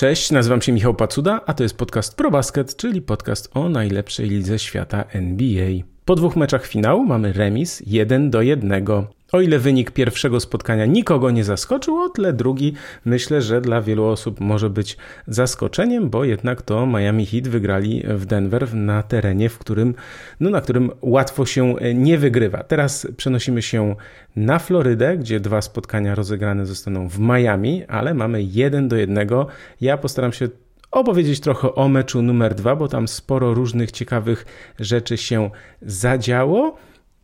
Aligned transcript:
Cześć, 0.00 0.30
nazywam 0.30 0.62
się 0.62 0.72
Michał 0.72 0.94
Pacuda, 0.94 1.40
a 1.46 1.54
to 1.54 1.62
jest 1.62 1.76
podcast 1.76 2.16
ProBasket, 2.16 2.76
czyli 2.76 3.02
podcast 3.02 3.50
o 3.54 3.68
najlepszej 3.68 4.28
lidze 4.28 4.58
świata 4.58 5.04
NBA. 5.12 5.70
Po 6.04 6.14
dwóch 6.14 6.36
meczach 6.36 6.66
finału 6.66 7.04
mamy 7.04 7.32
remis 7.32 7.82
1 7.86 8.30
do 8.30 8.42
1. 8.42 8.86
O 9.32 9.40
ile 9.40 9.58
wynik 9.58 9.90
pierwszego 9.90 10.40
spotkania 10.40 10.86
nikogo 10.86 11.30
nie 11.30 11.44
zaskoczył, 11.44 11.98
o 11.98 12.08
tyle 12.08 12.32
drugi 12.32 12.74
myślę, 13.04 13.42
że 13.42 13.60
dla 13.60 13.82
wielu 13.82 14.04
osób 14.04 14.40
może 14.40 14.70
być 14.70 14.96
zaskoczeniem, 15.26 16.10
bo 16.10 16.24
jednak 16.24 16.62
to 16.62 16.86
Miami 16.86 17.26
Heat 17.26 17.48
wygrali 17.48 18.02
w 18.08 18.26
Denver 18.26 18.74
na 18.74 19.02
terenie, 19.02 19.48
w 19.48 19.58
którym, 19.58 19.94
no, 20.40 20.50
na 20.50 20.60
którym 20.60 20.90
łatwo 21.02 21.46
się 21.46 21.74
nie 21.94 22.18
wygrywa. 22.18 22.62
Teraz 22.62 23.06
przenosimy 23.16 23.62
się 23.62 23.96
na 24.36 24.58
Florydę, 24.58 25.18
gdzie 25.18 25.40
dwa 25.40 25.62
spotkania 25.62 26.14
rozegrane 26.14 26.66
zostaną 26.66 27.08
w 27.08 27.18
Miami, 27.18 27.84
ale 27.88 28.14
mamy 28.14 28.42
jeden 28.42 28.88
do 28.88 28.96
jednego. 28.96 29.46
Ja 29.80 29.98
postaram 29.98 30.32
się 30.32 30.48
opowiedzieć 30.90 31.40
trochę 31.40 31.74
o 31.74 31.88
meczu 31.88 32.22
numer 32.22 32.54
dwa, 32.54 32.76
bo 32.76 32.88
tam 32.88 33.08
sporo 33.08 33.54
różnych 33.54 33.92
ciekawych 33.92 34.46
rzeczy 34.78 35.16
się 35.16 35.50
zadziało. 35.82 36.76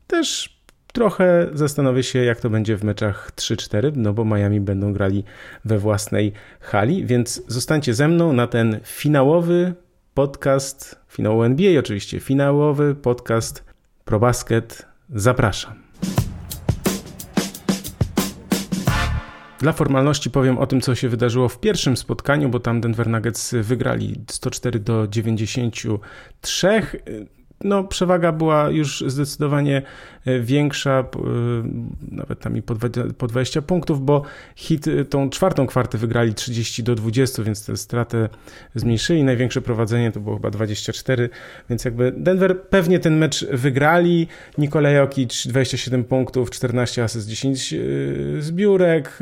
Też 0.06 0.55
Trochę 0.96 1.46
zastanowię 1.52 2.02
się, 2.02 2.18
jak 2.18 2.40
to 2.40 2.50
będzie 2.50 2.76
w 2.76 2.84
meczach 2.84 3.32
3-4, 3.36 3.92
no 3.96 4.12
bo 4.12 4.24
Miami 4.24 4.60
będą 4.60 4.92
grali 4.92 5.24
we 5.64 5.78
własnej 5.78 6.32
hali, 6.60 7.06
więc 7.06 7.42
zostańcie 7.48 7.94
ze 7.94 8.08
mną 8.08 8.32
na 8.32 8.46
ten 8.46 8.80
finałowy 8.84 9.74
podcast, 10.14 11.00
finału 11.08 11.42
NBA 11.42 11.78
oczywiście, 11.78 12.20
finałowy 12.20 12.94
podcast 12.94 13.64
ProBasket. 14.04 14.86
Zapraszam. 15.10 15.74
Dla 19.58 19.72
formalności 19.72 20.30
powiem 20.30 20.58
o 20.58 20.66
tym, 20.66 20.80
co 20.80 20.94
się 20.94 21.08
wydarzyło 21.08 21.48
w 21.48 21.60
pierwszym 21.60 21.96
spotkaniu, 21.96 22.48
bo 22.48 22.60
tam 22.60 22.80
Denver 22.80 23.08
Nuggets 23.08 23.54
wygrali 23.54 24.24
104 24.30 24.78
do 24.78 25.06
93 25.08 26.82
no, 27.64 27.84
przewaga 27.84 28.32
była 28.32 28.70
już 28.70 29.04
zdecydowanie 29.06 29.82
e, 30.24 30.40
większa, 30.40 31.00
e, 31.00 31.04
nawet 32.10 32.40
tam 32.40 32.56
i 32.56 32.62
po 33.18 33.26
20 33.26 33.62
punktów, 33.62 34.04
bo 34.04 34.22
hit 34.56 34.88
e, 34.88 35.04
tą 35.04 35.30
czwartą 35.30 35.66
kwartę 35.66 35.98
wygrali 35.98 36.34
30 36.34 36.82
do 36.82 36.94
20, 36.94 37.42
więc 37.42 37.66
tę 37.66 37.76
stratę 37.76 38.28
zmniejszyli. 38.74 39.24
Największe 39.24 39.60
prowadzenie 39.62 40.12
to 40.12 40.20
było 40.20 40.36
chyba 40.36 40.50
24, 40.50 41.28
więc 41.70 41.84
jakby 41.84 42.12
Denver 42.16 42.62
pewnie 42.62 42.98
ten 42.98 43.16
mecz 43.18 43.46
wygrali. 43.46 44.26
Nikolaj 44.58 44.94
Jokic 44.94 45.46
27 45.46 46.04
punktów, 46.04 46.50
14 46.50 47.04
asyst, 47.04 47.28
10 47.28 47.74
zbiórek, 48.38 49.18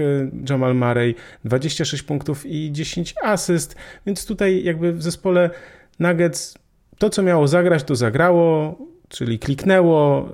Jamal 0.50 0.74
Murray 0.74 1.14
26 1.44 2.02
punktów 2.02 2.46
i 2.46 2.72
10 2.72 3.14
asyst, 3.22 3.76
więc 4.06 4.26
tutaj 4.26 4.64
jakby 4.64 4.92
w 4.92 5.02
zespole 5.02 5.50
Nuggets 5.98 6.63
to, 6.98 7.10
co 7.10 7.22
miało 7.22 7.48
zagrać, 7.48 7.84
to 7.84 7.96
zagrało, 7.96 8.78
czyli 9.08 9.38
kliknęło. 9.38 10.28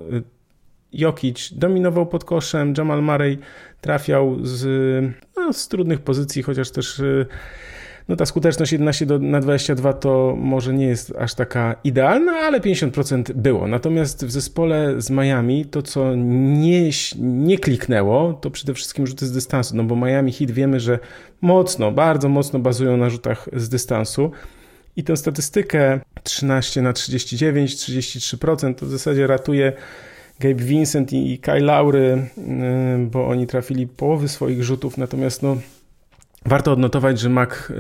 Jokic 0.92 1.52
dominował 1.52 2.06
pod 2.06 2.24
koszem, 2.24 2.74
Jamal 2.78 3.02
Murray 3.02 3.38
trafiał 3.80 4.36
z, 4.42 4.64
no, 5.36 5.52
z 5.52 5.68
trudnych 5.68 6.00
pozycji, 6.00 6.42
chociaż 6.42 6.70
też 6.70 7.02
no, 8.10 8.16
ta 8.16 8.26
skuteczność 8.26 8.72
11 8.72 9.06
do, 9.06 9.18
na 9.18 9.40
22 9.40 9.92
to 9.92 10.34
może 10.38 10.74
nie 10.74 10.86
jest 10.86 11.16
aż 11.18 11.34
taka 11.34 11.76
idealna, 11.84 12.32
ale 12.32 12.60
50% 12.60 13.32
było. 13.32 13.68
Natomiast 13.68 14.26
w 14.26 14.30
zespole 14.30 14.94
z 15.00 15.10
Miami 15.10 15.64
to, 15.64 15.82
co 15.82 16.14
nie, 16.16 16.90
nie 17.18 17.58
kliknęło, 17.58 18.32
to 18.32 18.50
przede 18.50 18.74
wszystkim 18.74 19.06
rzuty 19.06 19.26
z 19.26 19.32
dystansu, 19.32 19.76
no 19.76 19.84
bo 19.84 19.96
Miami 19.96 20.32
Heat 20.32 20.50
wiemy, 20.50 20.80
że 20.80 20.98
mocno, 21.40 21.92
bardzo 21.92 22.28
mocno 22.28 22.58
bazują 22.58 22.96
na 22.96 23.10
rzutach 23.10 23.48
z 23.52 23.68
dystansu. 23.68 24.30
I 24.96 25.04
tę 25.04 25.16
statystykę 25.16 26.00
13 26.22 26.82
na 26.82 26.92
39, 26.92 27.76
33% 27.76 28.74
to 28.74 28.86
w 28.86 28.90
zasadzie 28.90 29.26
ratuje 29.26 29.72
Gabe 30.40 30.64
Vincent 30.64 31.12
i 31.12 31.38
Kyle 31.38 31.60
Laury, 31.60 32.26
y, 32.38 33.06
bo 33.06 33.28
oni 33.28 33.46
trafili 33.46 33.86
połowy 33.86 34.28
swoich 34.28 34.64
rzutów, 34.64 34.98
natomiast 34.98 35.42
no, 35.42 35.56
warto 36.46 36.72
odnotować, 36.72 37.20
że 37.20 37.28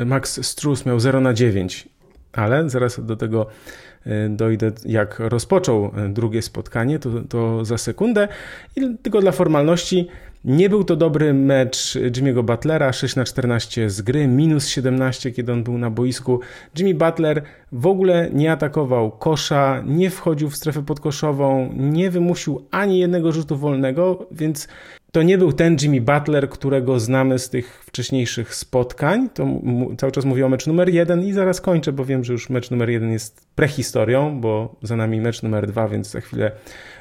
Max 0.06 0.46
Strus 0.46 0.86
miał 0.86 1.00
0 1.00 1.20
na 1.20 1.34
9, 1.34 1.88
ale 2.32 2.70
zaraz 2.70 3.06
do 3.06 3.16
tego 3.16 3.46
y, 4.06 4.10
dojdę, 4.28 4.72
jak 4.84 5.18
rozpoczął 5.18 5.86
y, 5.86 6.08
drugie 6.08 6.42
spotkanie, 6.42 6.98
to, 6.98 7.10
to 7.28 7.64
za 7.64 7.78
sekundę. 7.78 8.28
I 8.76 8.80
tylko 9.02 9.20
dla 9.20 9.32
formalności 9.32 10.08
nie 10.44 10.68
był 10.68 10.84
to 10.84 10.96
dobry 10.96 11.34
mecz 11.34 11.94
Jimmy'ego 11.94 12.42
Butlera, 12.44 12.92
6 12.92 13.16
na 13.16 13.24
14 13.24 13.90
z 13.90 14.02
gry, 14.02 14.26
minus 14.26 14.68
17, 14.68 15.30
kiedy 15.30 15.52
on 15.52 15.62
był 15.62 15.78
na 15.78 15.90
boisku. 15.90 16.40
Jimmy 16.78 16.94
Butler 16.94 17.42
w 17.72 17.86
ogóle 17.86 18.30
nie 18.32 18.52
atakował 18.52 19.10
kosza, 19.10 19.82
nie 19.86 20.10
wchodził 20.10 20.50
w 20.50 20.56
strefę 20.56 20.82
podkoszową, 20.82 21.72
nie 21.76 22.10
wymusił 22.10 22.66
ani 22.70 22.98
jednego 22.98 23.32
rzutu 23.32 23.56
wolnego, 23.56 24.26
więc 24.30 24.68
to 25.12 25.22
nie 25.22 25.38
był 25.38 25.52
ten 25.52 25.76
Jimmy 25.82 26.00
Butler, 26.00 26.48
którego 26.48 27.00
znamy 27.00 27.38
z 27.38 27.50
tych 27.50 27.84
wcześniejszych 27.86 28.54
spotkań. 28.54 29.28
To 29.34 29.46
cały 29.98 30.12
czas 30.12 30.24
mówię 30.24 30.46
o 30.46 30.48
mecz 30.48 30.66
numer 30.66 30.88
jeden 30.88 31.24
i 31.24 31.32
zaraz 31.32 31.60
kończę, 31.60 31.92
bo 31.92 32.04
wiem, 32.04 32.24
że 32.24 32.32
już 32.32 32.50
mecz 32.50 32.70
numer 32.70 32.90
jeden 32.90 33.10
jest 33.12 33.46
prehistorią, 33.54 34.40
bo 34.40 34.76
za 34.82 34.96
nami 34.96 35.20
mecz 35.20 35.42
numer 35.42 35.66
dwa, 35.66 35.88
więc 35.88 36.10
za 36.10 36.20
chwilę 36.20 36.52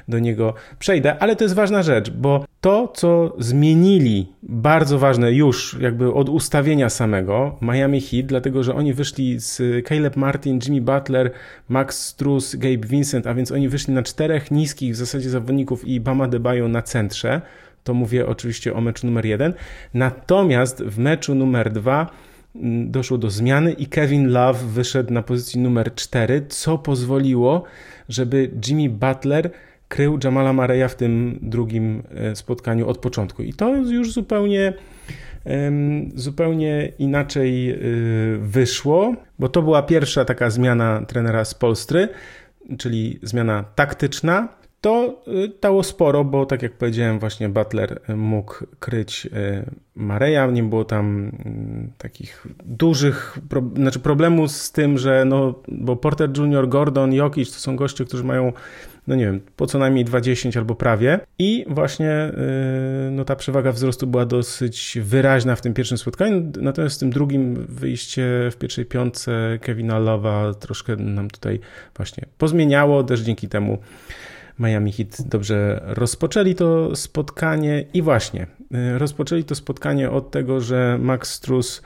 do 0.08 0.18
niego 0.18 0.54
przejdę. 0.78 1.18
Ale 1.18 1.36
to 1.36 1.44
jest 1.44 1.54
ważna 1.54 1.82
rzecz, 1.82 2.10
bo 2.10 2.44
to, 2.60 2.88
co 2.94 3.36
zmienili, 3.38 4.32
bardzo 4.42 4.98
ważne 4.98 5.32
już 5.32 5.76
jakby 5.80 6.12
od 6.12 6.28
ustawienia 6.28 6.88
samego 6.88 7.56
Miami 7.62 8.00
Heat, 8.00 8.26
dlatego 8.26 8.62
że 8.62 8.74
oni 8.74 8.94
wyszli 8.94 9.40
z 9.40 9.62
Caleb 9.88 10.16
Martin, 10.16 10.59
Jimmy 10.66 10.80
Butler, 10.80 11.30
Max 11.68 12.06
Strus, 12.06 12.56
Gabe 12.56 12.86
Vincent, 12.86 13.26
a 13.26 13.34
więc 13.34 13.52
oni 13.52 13.68
wyszli 13.68 13.94
na 13.94 14.02
czterech 14.02 14.50
niskich 14.50 14.92
w 14.92 14.96
zasadzie 14.96 15.30
zawodników 15.30 15.84
i 15.84 16.00
Bama 16.00 16.28
Debajo 16.28 16.68
na 16.68 16.82
centrze 16.82 17.40
to 17.84 17.94
mówię 17.94 18.26
oczywiście 18.26 18.74
o 18.74 18.80
meczu 18.80 19.06
numer 19.06 19.26
jeden. 19.26 19.54
Natomiast 19.94 20.82
w 20.82 20.98
meczu 20.98 21.34
numer 21.34 21.72
dwa 21.72 22.10
mm, 22.56 22.90
doszło 22.90 23.18
do 23.18 23.30
zmiany 23.30 23.72
i 23.72 23.86
Kevin 23.86 24.28
Love 24.28 24.66
wyszedł 24.66 25.12
na 25.12 25.22
pozycji 25.22 25.60
numer 25.60 25.94
4, 25.94 26.46
co 26.48 26.78
pozwoliło, 26.78 27.64
żeby 28.08 28.50
Jimmy 28.68 28.90
Butler 28.90 29.50
krył 29.88 30.18
Jamala 30.24 30.52
Mareya 30.52 30.88
w 30.88 30.94
tym 30.94 31.38
drugim 31.42 32.02
e, 32.14 32.36
spotkaniu 32.36 32.88
od 32.88 32.98
początku. 32.98 33.42
I 33.42 33.52
to 33.52 33.76
już 33.76 34.12
zupełnie 34.12 34.72
zupełnie 36.14 36.92
inaczej 36.98 37.70
e, 37.70 37.76
wyszło, 38.38 39.14
bo 39.38 39.48
to 39.48 39.62
była 39.62 39.82
pierwsza 39.82 40.24
taka 40.24 40.50
zmiana 40.50 41.04
trenera 41.06 41.44
z 41.44 41.54
Polstry, 41.54 42.08
czyli 42.78 43.18
zmiana 43.22 43.64
taktyczna. 43.74 44.48
To 44.80 45.22
y, 45.28 45.52
dało 45.62 45.82
sporo, 45.82 46.24
bo 46.24 46.46
tak 46.46 46.62
jak 46.62 46.72
powiedziałem, 46.72 47.18
właśnie 47.18 47.48
Butler 47.48 48.00
y, 48.10 48.16
mógł 48.16 48.54
kryć 48.78 49.26
y, 49.26 49.30
Mareja, 49.94 50.46
nie 50.46 50.62
było 50.62 50.84
tam 50.84 51.32
takich 51.98 52.46
dużych, 52.64 53.38
pro, 53.48 53.62
znaczy 53.76 54.00
problemu 54.00 54.48
z 54.48 54.72
tym, 54.72 54.98
że 54.98 55.24
no, 55.24 55.54
bo 55.68 55.96
Porter 55.96 56.38
Jr., 56.38 56.68
Gordon, 56.68 57.12
Jokic 57.12 57.52
to 57.52 57.58
są 57.58 57.76
goście, 57.76 58.04
którzy 58.04 58.24
mają 58.24 58.52
no 59.10 59.16
nie 59.16 59.24
wiem, 59.24 59.40
po 59.56 59.66
co 59.66 59.78
najmniej 59.78 60.04
20 60.04 60.48
albo 60.56 60.74
prawie. 60.74 61.20
I 61.38 61.64
właśnie 61.68 62.32
no, 63.10 63.24
ta 63.24 63.36
przewaga 63.36 63.72
wzrostu 63.72 64.06
była 64.06 64.26
dosyć 64.26 64.98
wyraźna 65.02 65.56
w 65.56 65.60
tym 65.60 65.74
pierwszym 65.74 65.98
spotkaniu, 65.98 66.52
natomiast 66.60 66.96
w 66.96 67.00
tym 67.00 67.10
drugim 67.10 67.66
wyjście 67.68 68.22
w 68.52 68.56
pierwszej 68.56 68.86
piątce 68.86 69.58
Kevina 69.62 69.98
Lowa 69.98 70.54
troszkę 70.54 70.96
nam 70.96 71.30
tutaj 71.30 71.60
właśnie 71.96 72.26
pozmieniało, 72.38 73.04
też 73.04 73.20
dzięki 73.20 73.48
temu 73.48 73.78
Miami 74.60 74.92
Heat 74.92 75.22
dobrze 75.28 75.80
rozpoczęli 75.84 76.54
to 76.54 76.96
spotkanie 76.96 77.84
i 77.94 78.02
właśnie 78.02 78.46
y, 78.94 78.98
rozpoczęli 78.98 79.44
to 79.44 79.54
spotkanie 79.54 80.10
od 80.10 80.30
tego, 80.30 80.60
że 80.60 80.98
Max 81.00 81.32
Strus 81.32 81.82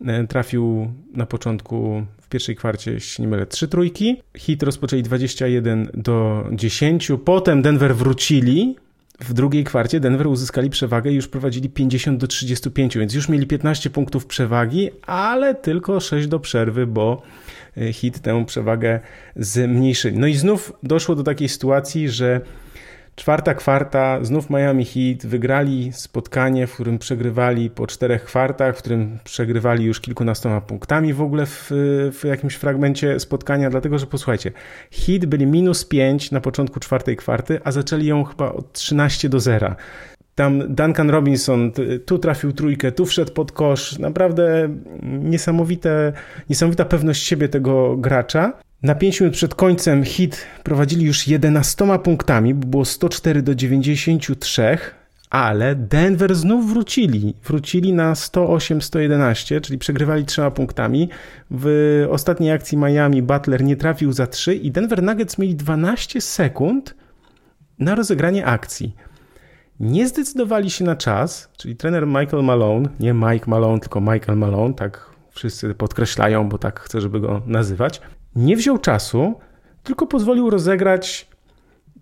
y, 0.00 0.26
trafił 0.26 0.92
na 1.14 1.26
początku 1.26 2.06
w 2.24 2.28
pierwszej 2.28 2.56
kwarcie, 2.56 2.92
jeśli 2.92 3.22
nie 3.22 3.28
mylę, 3.28 3.46
trzy 3.46 3.68
trójki. 3.68 4.22
Heat 4.36 4.62
rozpoczęli 4.62 5.02
21 5.02 5.88
do 5.94 6.48
10. 6.52 7.12
Potem 7.24 7.62
Denver 7.62 7.96
wrócili. 7.96 8.76
W 9.20 9.32
drugiej 9.32 9.64
kwarcie 9.64 10.00
Denver 10.00 10.26
uzyskali 10.26 10.70
przewagę 10.70 11.10
i 11.10 11.14
już 11.14 11.28
prowadzili 11.28 11.68
50 11.68 12.20
do 12.20 12.26
35, 12.26 12.98
więc 12.98 13.14
już 13.14 13.28
mieli 13.28 13.46
15 13.46 13.90
punktów 13.90 14.26
przewagi, 14.26 14.90
ale 15.06 15.54
tylko 15.54 16.00
6 16.00 16.28
do 16.28 16.40
przerwy, 16.40 16.86
bo 16.86 17.22
hit 17.92 18.20
tę 18.20 18.44
przewagę 18.44 19.00
zmniejszyli. 19.36 20.18
No 20.18 20.26
i 20.26 20.34
znów 20.34 20.72
doszło 20.82 21.14
do 21.14 21.22
takiej 21.22 21.48
sytuacji, 21.48 22.08
że 22.08 22.40
Czwarta 23.16 23.54
kwarta, 23.54 24.18
znów 24.22 24.50
Miami 24.50 24.84
Heat 24.84 25.26
wygrali 25.26 25.92
spotkanie, 25.92 26.66
w 26.66 26.74
którym 26.74 26.98
przegrywali 26.98 27.70
po 27.70 27.86
czterech 27.86 28.24
kwartach, 28.24 28.76
w 28.76 28.78
którym 28.78 29.18
przegrywali 29.24 29.84
już 29.84 30.00
kilkunastoma 30.00 30.60
punktami 30.60 31.14
w 31.14 31.22
ogóle 31.22 31.46
w, 31.46 31.70
w 32.12 32.24
jakimś 32.24 32.54
fragmencie 32.54 33.20
spotkania, 33.20 33.70
dlatego 33.70 33.98
że 33.98 34.06
posłuchajcie, 34.06 34.52
Heat 34.92 35.26
byli 35.26 35.46
minus 35.46 35.84
5 35.84 36.30
na 36.30 36.40
początku 36.40 36.80
czwartej 36.80 37.16
kwarty, 37.16 37.60
a 37.64 37.72
zaczęli 37.72 38.06
ją 38.06 38.24
chyba 38.24 38.52
od 38.52 38.72
13 38.72 39.28
do 39.28 39.40
0. 39.40 39.74
Tam 40.34 40.74
Duncan 40.74 41.10
Robinson 41.10 41.72
tu 42.06 42.18
trafił 42.18 42.52
trójkę, 42.52 42.92
tu 42.92 43.06
wszedł 43.06 43.32
pod 43.32 43.52
kosz. 43.52 43.98
Naprawdę 43.98 44.68
niesamowite, 45.02 46.12
niesamowita 46.50 46.84
pewność 46.84 47.26
siebie 47.26 47.48
tego 47.48 47.96
gracza. 47.96 48.52
Na 48.82 48.94
5 48.94 49.20
minut 49.20 49.34
przed 49.34 49.54
końcem 49.54 50.04
hit 50.04 50.46
prowadzili 50.62 51.04
już 51.06 51.28
11 51.28 51.98
punktami, 51.98 52.54
bo 52.54 52.66
było 52.66 52.84
104 52.84 53.42
do 53.42 53.54
93, 53.54 54.78
ale 55.30 55.74
Denver 55.74 56.34
znów 56.34 56.72
wrócili. 56.72 57.34
Wrócili 57.44 57.92
na 57.92 58.12
108-111, 58.12 59.60
czyli 59.60 59.78
przegrywali 59.78 60.24
trzema 60.24 60.50
punktami. 60.50 61.08
W 61.50 62.06
ostatniej 62.10 62.52
akcji 62.52 62.78
Miami 62.78 63.22
Butler 63.22 63.64
nie 63.64 63.76
trafił 63.76 64.12
za 64.12 64.26
3 64.26 64.54
i 64.54 64.70
Denver 64.70 65.02
Nuggets 65.02 65.38
mieli 65.38 65.54
12 65.54 66.20
sekund 66.20 66.94
na 67.78 67.94
rozegranie 67.94 68.46
akcji. 68.46 68.96
Nie 69.80 70.08
zdecydowali 70.08 70.70
się 70.70 70.84
na 70.84 70.96
czas, 70.96 71.50
czyli 71.56 71.76
trener 71.76 72.06
Michael 72.06 72.44
Malone, 72.44 72.88
nie 73.00 73.14
Mike 73.14 73.50
Malone, 73.50 73.80
tylko 73.80 74.00
Michael 74.00 74.38
Malone, 74.38 74.74
tak 74.74 75.10
wszyscy 75.30 75.74
podkreślają, 75.74 76.48
bo 76.48 76.58
tak 76.58 76.80
chcę, 76.80 77.00
żeby 77.00 77.20
go 77.20 77.42
nazywać. 77.46 78.00
Nie 78.36 78.56
wziął 78.56 78.78
czasu, 78.78 79.34
tylko 79.82 80.06
pozwolił 80.06 80.50
rozegrać 80.50 81.28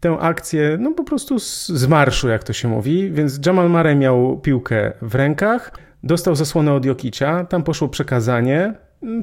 tę 0.01 0.19
akcję, 0.21 0.77
no 0.81 0.93
po 0.93 1.05
prostu 1.05 1.39
z, 1.39 1.69
z 1.69 1.87
marszu, 1.87 2.29
jak 2.29 2.45
to 2.45 2.53
się 2.53 2.69
mówi. 2.69 3.11
Więc 3.11 3.47
Jamal 3.47 3.71
Murray 3.71 3.97
miał 3.97 4.41
piłkę 4.41 4.93
w 5.03 5.15
rękach, 5.15 5.73
dostał 6.03 6.35
zasłonę 6.35 6.73
od 6.73 6.85
Jokicia, 6.85 7.45
tam 7.45 7.63
poszło 7.63 7.89
przekazanie. 7.89 8.75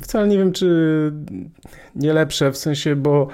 Wcale 0.01 0.27
nie 0.27 0.37
wiem, 0.37 0.51
czy 0.51 1.11
nie 1.95 2.13
lepsze, 2.13 2.51
w 2.51 2.57
sensie, 2.57 2.95
bo 2.95 3.27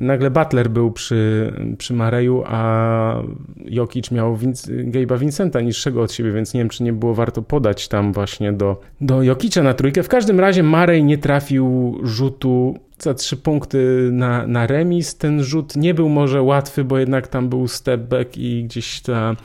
nagle 0.00 0.30
Butler 0.30 0.70
był 0.70 0.92
przy, 0.92 1.52
przy 1.78 1.94
Mareju, 1.94 2.42
a 2.46 3.22
Jokic 3.64 4.10
miał 4.10 4.36
Vince, 4.36 4.72
Gabe'a 4.72 5.18
Vincenta 5.18 5.60
niższego 5.60 6.02
od 6.02 6.12
siebie, 6.12 6.32
więc 6.32 6.54
nie 6.54 6.60
wiem, 6.60 6.68
czy 6.68 6.82
nie 6.82 6.92
było 6.92 7.14
warto 7.14 7.42
podać 7.42 7.88
tam 7.88 8.12
właśnie 8.12 8.52
do, 8.52 8.80
do 9.00 9.22
Jokicza 9.22 9.62
na 9.62 9.74
trójkę. 9.74 10.02
W 10.02 10.08
każdym 10.08 10.40
razie 10.40 10.62
Marej 10.62 11.04
nie 11.04 11.18
trafił 11.18 11.98
rzutu 12.02 12.78
za 12.98 13.14
trzy 13.14 13.36
punkty 13.36 14.08
na, 14.12 14.46
na 14.46 14.66
remis. 14.66 15.16
Ten 15.16 15.42
rzut 15.42 15.76
nie 15.76 15.94
był 15.94 16.08
może 16.08 16.42
łatwy, 16.42 16.84
bo 16.84 16.98
jednak 16.98 17.28
tam 17.28 17.48
był 17.48 17.68
step 17.68 18.00
back 18.00 18.36
i 18.36 18.64
gdzieś 18.64 19.00
ta 19.00 19.36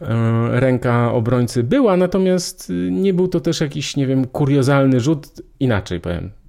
e, 0.00 0.60
ręka 0.60 1.12
obrońcy 1.12 1.62
była, 1.62 1.96
natomiast 1.96 2.72
nie 2.90 3.14
był 3.14 3.28
to 3.28 3.40
też 3.40 3.60
jakiś, 3.60 3.96
nie 3.96 4.06
wiem, 4.06 4.26
kuriozalny 4.26 5.00
rzut. 5.00 5.26
Inaczej 5.60 6.00
powiem 6.00 6.39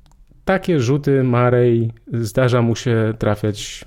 takie 0.45 0.79
rzuty 0.79 1.23
Marej 1.23 1.91
zdarza 2.13 2.61
mu 2.61 2.75
się 2.75 3.13
trafiać 3.19 3.85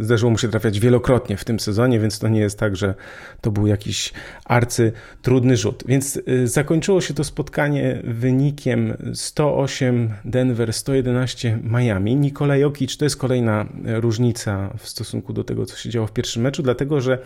Zdarzyło 0.00 0.30
mu 0.30 0.38
się 0.38 0.48
trafiać 0.48 0.80
wielokrotnie 0.80 1.36
w 1.36 1.44
tym 1.44 1.60
sezonie, 1.60 2.00
więc 2.00 2.18
to 2.18 2.28
nie 2.28 2.40
jest 2.40 2.58
tak, 2.58 2.76
że 2.76 2.94
to 3.40 3.50
był 3.50 3.66
jakiś 3.66 4.12
arcy 4.44 4.92
trudny 5.22 5.56
rzut. 5.56 5.84
Więc 5.86 6.20
e, 6.26 6.46
zakończyło 6.46 7.00
się 7.00 7.14
to 7.14 7.24
spotkanie 7.24 8.02
wynikiem 8.04 8.96
108 9.14 10.14
Denver, 10.24 10.72
111 10.72 11.58
Miami. 11.62 12.16
Nikola 12.16 12.56
Jokic 12.56 12.96
to 12.96 13.04
jest 13.04 13.16
kolejna 13.16 13.66
różnica 13.84 14.74
w 14.78 14.88
stosunku 14.88 15.32
do 15.32 15.44
tego, 15.44 15.66
co 15.66 15.76
się 15.76 15.90
działo 15.90 16.06
w 16.06 16.12
pierwszym 16.12 16.42
meczu, 16.42 16.62
dlatego 16.62 17.00
że 17.00 17.18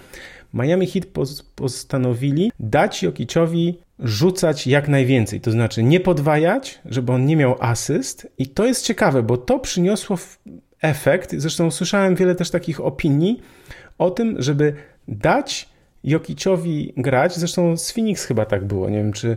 Miami 0.54 0.87
Heat 0.87 1.06
postanowili 1.54 2.52
dać 2.61 3.02
Jokiciowi 3.02 3.78
rzucać 3.99 4.66
jak 4.66 4.88
najwięcej, 4.88 5.40
to 5.40 5.50
znaczy 5.50 5.82
nie 5.82 6.00
podwajać, 6.00 6.78
żeby 6.84 7.12
on 7.12 7.26
nie 7.26 7.37
miał 7.37 7.56
asyst 7.61 8.28
i 8.38 8.46
to 8.46 8.66
jest 8.66 8.84
ciekawe, 8.84 9.22
bo 9.22 9.37
to 9.37 9.58
przyniosło 9.58 10.16
efekt, 10.82 11.34
zresztą 11.36 11.70
słyszałem 11.70 12.14
wiele 12.14 12.34
też 12.34 12.50
takich 12.50 12.80
opinii 12.80 13.42
o 13.98 14.10
tym, 14.10 14.42
żeby 14.42 14.72
dać 15.08 15.69
Jokiciowi 16.04 16.92
grać. 16.96 17.36
Zresztą 17.36 17.76
z 17.76 17.92
Phoenix 17.92 18.25
chyba 18.25 18.44
tak 18.44 18.64
było. 18.64 18.90
Nie 18.90 18.98
wiem, 18.98 19.12
czy 19.12 19.36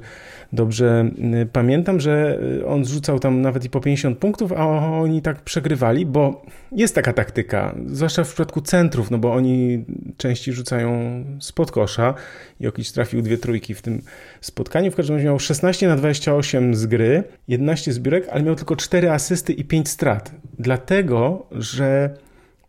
dobrze 0.53 1.11
y, 1.41 1.45
pamiętam, 1.45 1.99
że 1.99 2.39
y, 2.59 2.65
on 2.65 2.85
zrzucał 2.85 3.19
tam 3.19 3.41
nawet 3.41 3.65
i 3.65 3.69
po 3.69 3.81
50 3.81 4.17
punktów, 4.17 4.51
a 4.51 4.67
oni 4.99 5.21
tak 5.21 5.41
przegrywali, 5.41 6.05
bo 6.05 6.45
jest 6.71 6.95
taka 6.95 7.13
taktyka, 7.13 7.75
zwłaszcza 7.88 8.23
w 8.23 8.27
przypadku 8.27 8.61
centrów, 8.61 9.11
no 9.11 9.17
bo 9.17 9.33
oni 9.33 9.85
częściej 10.17 10.53
rzucają 10.53 11.23
spod 11.39 11.71
kosza. 11.71 12.13
Jokic 12.59 12.93
trafił 12.93 13.21
dwie 13.21 13.38
trójki 13.38 13.73
w 13.73 13.81
tym 13.81 14.01
spotkaniu. 14.41 14.91
W 14.91 14.95
każdym 14.95 15.15
razie 15.15 15.25
miał 15.25 15.39
16 15.39 15.88
na 15.88 15.95
28 15.95 16.75
z 16.75 16.85
gry, 16.85 17.23
11 17.47 17.93
zbiórek, 17.93 18.27
ale 18.31 18.43
miał 18.43 18.55
tylko 18.55 18.75
4 18.75 19.11
asysty 19.11 19.53
i 19.53 19.65
5 19.65 19.89
strat. 19.89 20.31
Dlatego, 20.62 21.46
że 21.52 22.10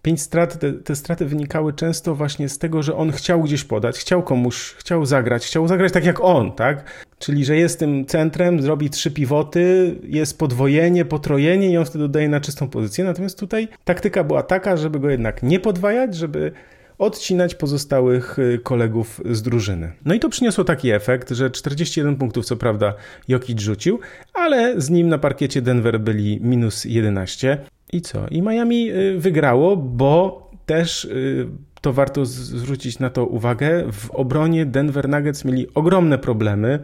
pięć 0.02 0.22
strat, 0.22 0.58
te, 0.58 0.72
te, 0.72 0.96
straty 0.96 1.26
wynikały 1.26 1.72
często 1.72 2.14
właśnie 2.14 2.48
z 2.48 2.58
tego, 2.58 2.82
że 2.82 2.96
on 2.96 3.12
chciał 3.12 3.42
gdzieś 3.42 3.64
podać, 3.64 3.98
chciał 3.98 4.22
komuś, 4.22 4.74
chciał 4.78 5.06
zagrać, 5.06 5.46
chciał 5.46 5.68
zagrać 5.68 5.92
tak 5.92 6.04
jak 6.04 6.20
on, 6.20 6.52
tak? 6.52 6.84
Czyli, 7.18 7.44
że 7.44 7.56
jest 7.56 7.78
tym 7.78 8.06
centrem, 8.06 8.62
zrobi 8.62 8.90
trzy 8.90 9.10
pivoty, 9.10 9.96
jest 10.02 10.38
podwojenie, 10.38 11.04
potrojenie 11.04 11.70
i 11.70 11.78
on 11.78 11.84
wtedy 11.84 12.04
dodaje 12.04 12.28
na 12.28 12.40
czystą 12.40 12.68
pozycję. 12.68 13.04
Natomiast 13.04 13.38
tutaj 13.38 13.68
taktyka 13.84 14.24
była 14.24 14.42
taka, 14.42 14.76
żeby 14.76 15.00
go 15.00 15.10
jednak 15.10 15.42
nie 15.42 15.60
podwajać, 15.60 16.14
żeby 16.16 16.52
odcinać 16.98 17.54
pozostałych 17.54 18.38
y, 18.38 18.60
kolegów 18.62 19.20
z 19.30 19.42
drużyny. 19.42 19.92
No 20.04 20.14
i 20.14 20.20
to 20.20 20.28
przyniosło 20.28 20.64
taki 20.64 20.90
efekt, 20.90 21.30
że 21.30 21.50
41 21.50 22.16
punktów 22.16 22.44
co 22.44 22.56
prawda 22.56 22.94
Jokic 23.28 23.60
rzucił, 23.60 24.00
ale 24.34 24.80
z 24.80 24.90
nim 24.90 25.08
na 25.08 25.18
parkiecie 25.18 25.62
Denver 25.62 26.00
byli 26.00 26.40
minus 26.42 26.84
11. 26.84 27.58
I 27.92 28.00
co? 28.00 28.26
I 28.30 28.42
Miami 28.42 28.90
y, 28.90 29.18
wygrało, 29.18 29.76
bo 29.76 30.42
też 30.66 31.04
y, 31.04 31.48
to 31.80 31.92
warto 31.92 32.26
zwrócić 32.26 32.98
na 32.98 33.10
to 33.10 33.26
uwagę. 33.26 33.92
W 33.92 34.10
obronie 34.10 34.66
Denver 34.66 35.08
Nuggets 35.08 35.44
mieli 35.44 35.66
ogromne 35.74 36.18
problemy. 36.18 36.78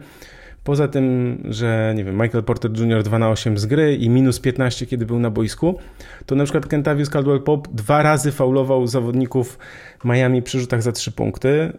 Poza 0.63 0.87
tym, 0.87 1.37
że 1.49 1.93
nie 1.95 2.03
wiem, 2.03 2.21
Michael 2.21 2.43
Porter 2.43 2.71
Jr. 2.79 3.03
2 3.03 3.19
na 3.19 3.29
8 3.29 3.57
z 3.57 3.65
gry 3.65 3.95
i 3.95 4.09
minus 4.09 4.39
15, 4.39 4.85
kiedy 4.85 5.05
był 5.05 5.19
na 5.19 5.29
boisku, 5.29 5.79
to 6.25 6.35
na 6.35 6.43
przykład 6.43 6.67
Kentavious 6.67 7.09
Caldwell 7.09 7.41
Pope 7.41 7.69
dwa 7.73 8.03
razy 8.03 8.31
faulował 8.31 8.87
zawodników 8.87 9.57
Miami 10.05 10.41
przy 10.41 10.59
rzutach 10.59 10.81
za 10.81 10.91
3 10.91 11.11
punkty, 11.11 11.73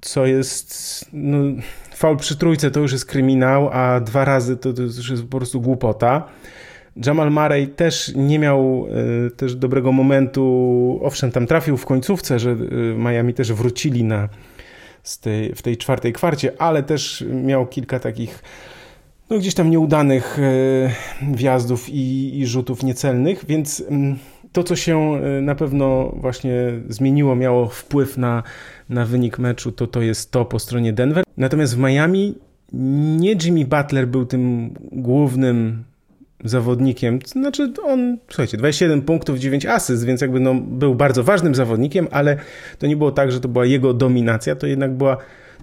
co 0.00 0.26
jest 0.26 1.04
no, 1.12 1.38
faul 1.94 2.16
przy 2.16 2.36
trójce 2.36 2.70
to 2.70 2.80
już 2.80 2.92
jest 2.92 3.06
kryminał, 3.06 3.70
a 3.72 4.00
dwa 4.00 4.24
razy 4.24 4.56
to, 4.56 4.72
to 4.72 4.82
już 4.82 5.10
jest 5.10 5.22
po 5.22 5.36
prostu 5.36 5.60
głupota. 5.60 6.28
Jamal 7.06 7.30
Murray 7.30 7.68
też 7.68 8.12
nie 8.14 8.38
miał 8.38 8.86
y, 9.26 9.30
też 9.30 9.54
dobrego 9.54 9.92
momentu. 9.92 11.00
Owszem, 11.02 11.32
tam 11.32 11.46
trafił 11.46 11.76
w 11.76 11.86
końcówce, 11.86 12.38
że 12.38 12.50
y, 12.50 12.94
Miami 12.98 13.34
też 13.34 13.52
wrócili 13.52 14.04
na, 14.04 14.28
tej, 15.20 15.54
w 15.54 15.62
tej 15.62 15.76
czwartej 15.76 16.12
kwarcie, 16.12 16.52
ale 16.58 16.82
też 16.82 17.24
miał 17.44 17.66
kilka 17.66 18.00
takich 18.00 18.42
no, 19.30 19.38
gdzieś 19.38 19.54
tam 19.54 19.70
nieudanych 19.70 20.38
y, 20.38 20.90
wjazdów 21.34 21.88
i, 21.88 22.38
i 22.38 22.46
rzutów 22.46 22.82
niecelnych, 22.82 23.44
więc 23.48 23.82
mm, 23.88 24.18
to, 24.52 24.64
co 24.64 24.76
się 24.76 25.20
na 25.42 25.54
pewno 25.54 26.12
właśnie 26.16 26.52
zmieniło, 26.88 27.36
miało 27.36 27.68
wpływ 27.68 28.18
na, 28.18 28.42
na 28.88 29.06
wynik 29.06 29.38
meczu, 29.38 29.72
to 29.72 29.86
to 29.86 30.02
jest 30.02 30.30
to 30.30 30.44
po 30.44 30.58
stronie 30.58 30.92
Denver. 30.92 31.24
Natomiast 31.36 31.76
w 31.76 31.78
Miami 31.78 32.34
nie 33.18 33.36
Jimmy 33.44 33.64
Butler 33.64 34.08
był 34.08 34.26
tym 34.26 34.74
głównym 34.92 35.84
zawodnikiem, 36.44 37.18
znaczy 37.26 37.72
on, 37.84 38.18
słuchajcie, 38.28 38.56
27 38.56 39.02
punktów, 39.02 39.38
9 39.38 39.66
asyst, 39.66 40.04
więc 40.04 40.20
jakby 40.20 40.40
no, 40.40 40.54
był 40.54 40.94
bardzo 40.94 41.24
ważnym 41.24 41.54
zawodnikiem, 41.54 42.08
ale 42.10 42.36
to 42.78 42.86
nie 42.86 42.96
było 42.96 43.12
tak, 43.12 43.32
że 43.32 43.40
to 43.40 43.48
była 43.48 43.66
jego 43.66 43.94
dominacja, 43.94 44.56
to 44.56 44.66
jednak 44.66 44.94
była 44.94 45.16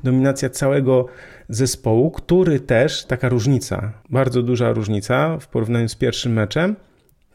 dominacja 0.03 0.49
całego 0.49 1.05
zespołu, 1.49 2.11
który 2.11 2.59
też, 2.59 3.05
taka 3.05 3.29
różnica, 3.29 3.91
bardzo 4.09 4.41
duża 4.41 4.73
różnica 4.73 5.37
w 5.39 5.47
porównaniu 5.47 5.89
z 5.89 5.95
pierwszym 5.95 6.33
meczem, 6.33 6.75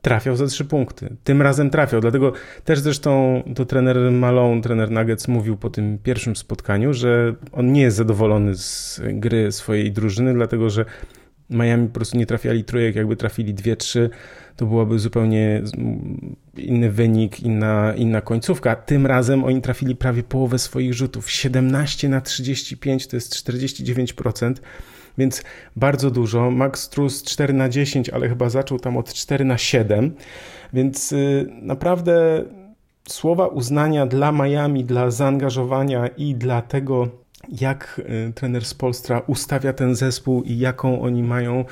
trafiał 0.02 0.36
za 0.36 0.46
trzy 0.46 0.64
punkty. 0.64 1.16
Tym 1.24 1.42
razem 1.42 1.70
trafiał, 1.70 2.00
dlatego 2.00 2.32
też 2.64 2.78
zresztą 2.78 3.42
to 3.54 3.64
trener 3.64 3.96
Malone, 4.12 4.62
trener 4.62 4.90
Nuggets 4.90 5.28
mówił 5.28 5.56
po 5.56 5.70
tym 5.70 5.98
pierwszym 6.02 6.36
spotkaniu, 6.36 6.94
że 6.94 7.34
on 7.52 7.72
nie 7.72 7.82
jest 7.82 7.96
zadowolony 7.96 8.54
z 8.54 9.00
gry 9.04 9.52
swojej 9.52 9.92
drużyny, 9.92 10.34
dlatego 10.34 10.70
że 10.70 10.84
Miami 11.50 11.88
po 11.88 11.94
prostu 11.94 12.18
nie 12.18 12.26
trafiali 12.26 12.64
trójek, 12.64 12.96
jakby 12.96 13.16
trafili 13.16 13.54
dwie, 13.54 13.76
trzy, 13.76 14.10
to 14.56 14.66
byłoby 14.66 14.98
zupełnie 14.98 15.62
inny 16.56 16.90
wynik, 16.90 17.40
inna, 17.40 17.94
inna 17.96 18.20
końcówka. 18.20 18.76
Tym 18.76 19.06
razem 19.06 19.44
oni 19.44 19.62
trafili 19.62 19.96
prawie 19.96 20.22
połowę 20.22 20.58
swoich 20.58 20.94
rzutów. 20.94 21.30
17 21.30 22.08
na 22.08 22.20
35 22.20 23.06
to 23.06 23.16
jest 23.16 23.48
49%, 23.48 24.54
więc 25.18 25.42
bardzo 25.76 26.10
dużo. 26.10 26.50
Max 26.50 26.82
Struz 26.82 27.22
4 27.22 27.54
na 27.54 27.68
10, 27.68 28.10
ale 28.10 28.28
chyba 28.28 28.50
zaczął 28.50 28.78
tam 28.78 28.96
od 28.96 29.14
4 29.14 29.44
na 29.44 29.58
7, 29.58 30.14
więc 30.72 31.12
y, 31.12 31.48
naprawdę 31.62 32.44
słowa 33.08 33.46
uznania 33.46 34.06
dla 34.06 34.32
Miami, 34.32 34.84
dla 34.84 35.10
zaangażowania 35.10 36.06
i 36.06 36.34
dla 36.34 36.62
tego, 36.62 37.08
jak 37.60 38.00
y, 38.28 38.32
trener 38.32 38.64
z 38.64 38.74
Polstra 38.74 39.22
ustawia 39.26 39.72
ten 39.72 39.94
zespół 39.94 40.42
i 40.42 40.58
jaką 40.58 41.02
oni 41.02 41.22
mają 41.22 41.64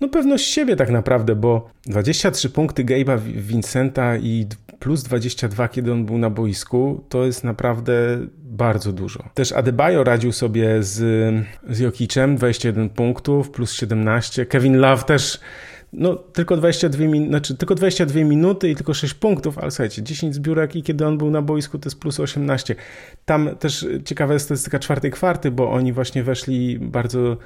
no, 0.00 0.06
no 0.06 0.08
pewność 0.08 0.46
siebie 0.46 0.76
tak 0.76 0.90
naprawdę, 0.90 1.34
bo 1.34 1.70
23 1.86 2.50
punkty 2.50 2.84
Gabe'a 2.84 3.18
Vincenta 3.20 4.16
i 4.16 4.46
plus 4.78 5.02
22, 5.02 5.68
kiedy 5.68 5.92
on 5.92 6.04
był 6.06 6.18
na 6.18 6.30
boisku, 6.30 7.04
to 7.08 7.24
jest 7.24 7.44
naprawdę 7.44 7.92
bardzo 8.36 8.92
dużo. 8.92 9.24
Też 9.34 9.52
Adebayo 9.52 10.04
radził 10.04 10.32
sobie 10.32 10.82
z, 10.82 10.94
z 11.70 11.78
Jokicem, 11.78 12.36
21 12.36 12.88
punktów, 12.88 13.50
plus 13.50 13.72
17. 13.72 14.46
Kevin 14.46 14.76
Love 14.76 15.02
też 15.02 15.40
no, 15.96 16.14
tylko 16.14 16.56
22, 16.56 17.04
min 17.04 17.28
znaczy, 17.28 17.56
tylko 17.56 17.74
22 17.74 18.20
minuty 18.20 18.70
i 18.70 18.74
tylko 18.74 18.94
6 18.94 19.14
punktów, 19.14 19.58
ale 19.58 19.70
słuchajcie, 19.70 20.02
10 20.02 20.34
zbiórek 20.34 20.76
i 20.76 20.82
kiedy 20.82 21.06
on 21.06 21.18
był 21.18 21.30
na 21.30 21.42
boisku 21.42 21.78
to 21.78 21.88
jest 21.88 22.00
plus 22.00 22.20
18. 22.20 22.74
Tam 23.24 23.56
też 23.56 23.86
ciekawa 24.04 24.32
jest 24.32 24.44
statystyka 24.44 24.78
czwartej 24.78 25.10
kwarty, 25.10 25.50
bo 25.50 25.72
oni 25.72 25.92
właśnie 25.92 26.22
weszli 26.22 26.78
bardzo 26.78 27.36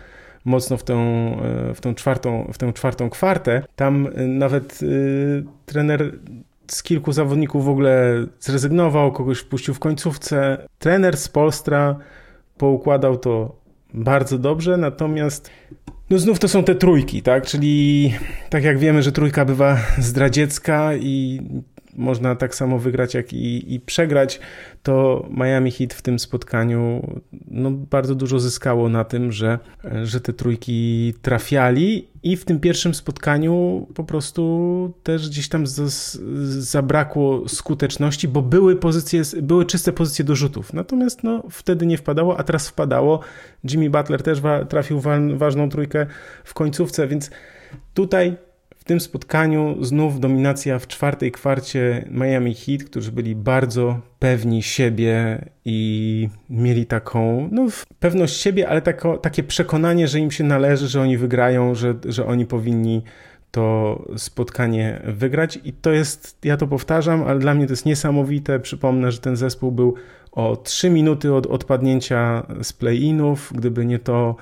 mocno 0.45 0.77
w 0.77 0.85
tą, 0.85 0.97
e, 1.43 1.75
w 1.75 1.81
tą, 1.81 1.95
czwartą, 1.95 2.51
w 2.53 2.59
tę 2.59 2.73
czwartą 2.73 3.11
kwartę. 3.11 3.63
Tam 3.77 4.09
e, 4.15 4.27
nawet 4.27 4.83
y, 4.83 5.45
trener 5.67 6.19
z 6.67 6.83
kilku 6.83 7.13
zawodników 7.13 7.65
w 7.65 7.69
ogóle 7.69 8.25
zrezygnował, 8.41 9.13
kogoś 9.13 9.39
wpuścił 9.39 9.75
w 9.75 9.79
końcówce. 9.79 10.69
Trener 10.79 11.17
z 11.17 11.29
Polstra 11.29 11.97
poukładał 12.59 13.17
to 13.17 13.57
bardzo 13.95 14.39
dobrze, 14.39 14.77
natomiast 14.77 15.51
no 16.11 16.19
znów 16.19 16.39
to 16.39 16.49
są 16.49 16.65
te 16.65 16.75
trójki, 16.75 17.23
tak? 17.23 17.47
Czyli 17.47 18.15
tak 18.51 18.65
jak 18.65 18.79
wiemy, 18.79 19.03
że 19.03 19.13
trójka 19.13 19.45
bywa 19.45 19.79
zdradziecka 19.99 20.95
i 20.95 21.41
można 21.99 22.35
tak 22.35 22.55
samo 22.55 22.79
wygrać, 22.79 23.15
jak 23.15 23.33
i, 23.33 23.75
i 23.75 23.81
przegrać, 23.81 24.41
to 24.83 25.27
Miami 25.31 25.71
Heat 25.71 25.95
w 25.95 26.03
tym 26.03 26.19
spotkaniu 26.19 27.07
no, 27.51 27.71
bardzo 27.71 28.15
dużo 28.15 28.39
zyskało 28.39 28.89
na 28.89 29.05
tym, 29.05 29.33
że, 29.33 29.59
że 30.05 30.21
te 30.21 30.33
trójki 30.33 31.15
trafiali 31.23 32.09
i 32.23 32.37
w 32.37 32.45
tym 32.45 32.61
pierwszym 32.61 32.95
spotkaniu 32.95 33.87
po 33.95 34.05
prostu 34.05 34.95
też 35.03 35.29
gdzieś 35.29 35.49
tam 35.49 35.67
z, 35.67 36.15
zabrakło 36.65 37.49
skuteczności, 37.49 38.29
bo 38.29 38.43
były 38.43 38.77
pozycje, 38.77 39.23
były 39.43 39.67
czyste 39.67 39.93
pozycje 39.93 40.25
do 40.25 40.37
rzutów. 40.37 40.73
Natomiast 40.73 41.25
no, 41.25 41.43
wtedy 41.51 41.87
nie 41.87 41.99
wpadało, 41.99 42.39
a 42.39 42.43
teraz 42.43 42.69
wpadało. 42.69 43.21
Jimmy 43.71 43.91
Butler 43.91 44.23
też 44.23 44.41
wa 44.41 44.65
trafił 44.65 45.01
wa 45.01 45.19
ważną 45.35 45.69
trójkę 45.69 46.07
w 46.45 46.55
końcówce, 46.55 47.09
więc 47.09 47.31
tutaj 47.95 48.37
tym 48.89 49.01
spotkaniu 49.01 49.85
znów 49.85 50.21
dominacja 50.21 50.79
w 50.79 50.87
czwartej 50.87 51.33
kwarcie 51.33 52.09
Miami 52.11 52.55
Heat, 52.55 52.85
którzy 52.85 53.13
byli 53.13 53.37
bardzo 53.37 54.01
pewni 54.19 54.63
siebie 54.63 55.45
i 55.65 56.29
mieli 56.51 56.87
taką 56.87 57.49
no, 57.53 57.67
pewność 58.01 58.41
siebie, 58.41 58.69
ale 58.69 58.83
tako, 58.83 59.19
takie 59.19 59.43
przekonanie, 59.43 60.09
że 60.09 60.19
im 60.19 60.31
się 60.31 60.45
należy, 60.45 60.89
że 60.89 61.01
oni 61.01 61.19
wygrają, 61.19 61.75
że, 61.75 61.95
że 62.05 62.27
oni 62.27 62.47
powinni 62.47 63.03
to 63.51 64.03
spotkanie 64.17 65.03
wygrać. 65.05 65.59
I 65.65 65.73
to 65.73 65.91
jest, 65.91 66.39
ja 66.45 66.57
to 66.57 66.67
powtarzam, 66.67 67.23
ale 67.23 67.39
dla 67.39 67.55
mnie 67.55 67.67
to 67.67 67.73
jest 67.73 67.87
niesamowite. 67.87 68.61
Przypomnę, 68.61 69.13
że 69.13 69.19
ten 69.19 69.37
zespół 69.37 69.73
był 69.73 69.95
o 70.33 70.57
3 70.57 70.91
minuty 70.91 71.35
od 71.35 71.47
odpadnięcia 71.47 72.47
z 72.63 72.73
play-inów. 72.73 73.53
Gdyby 73.55 73.87
nie 73.87 73.99
to, 73.99 74.37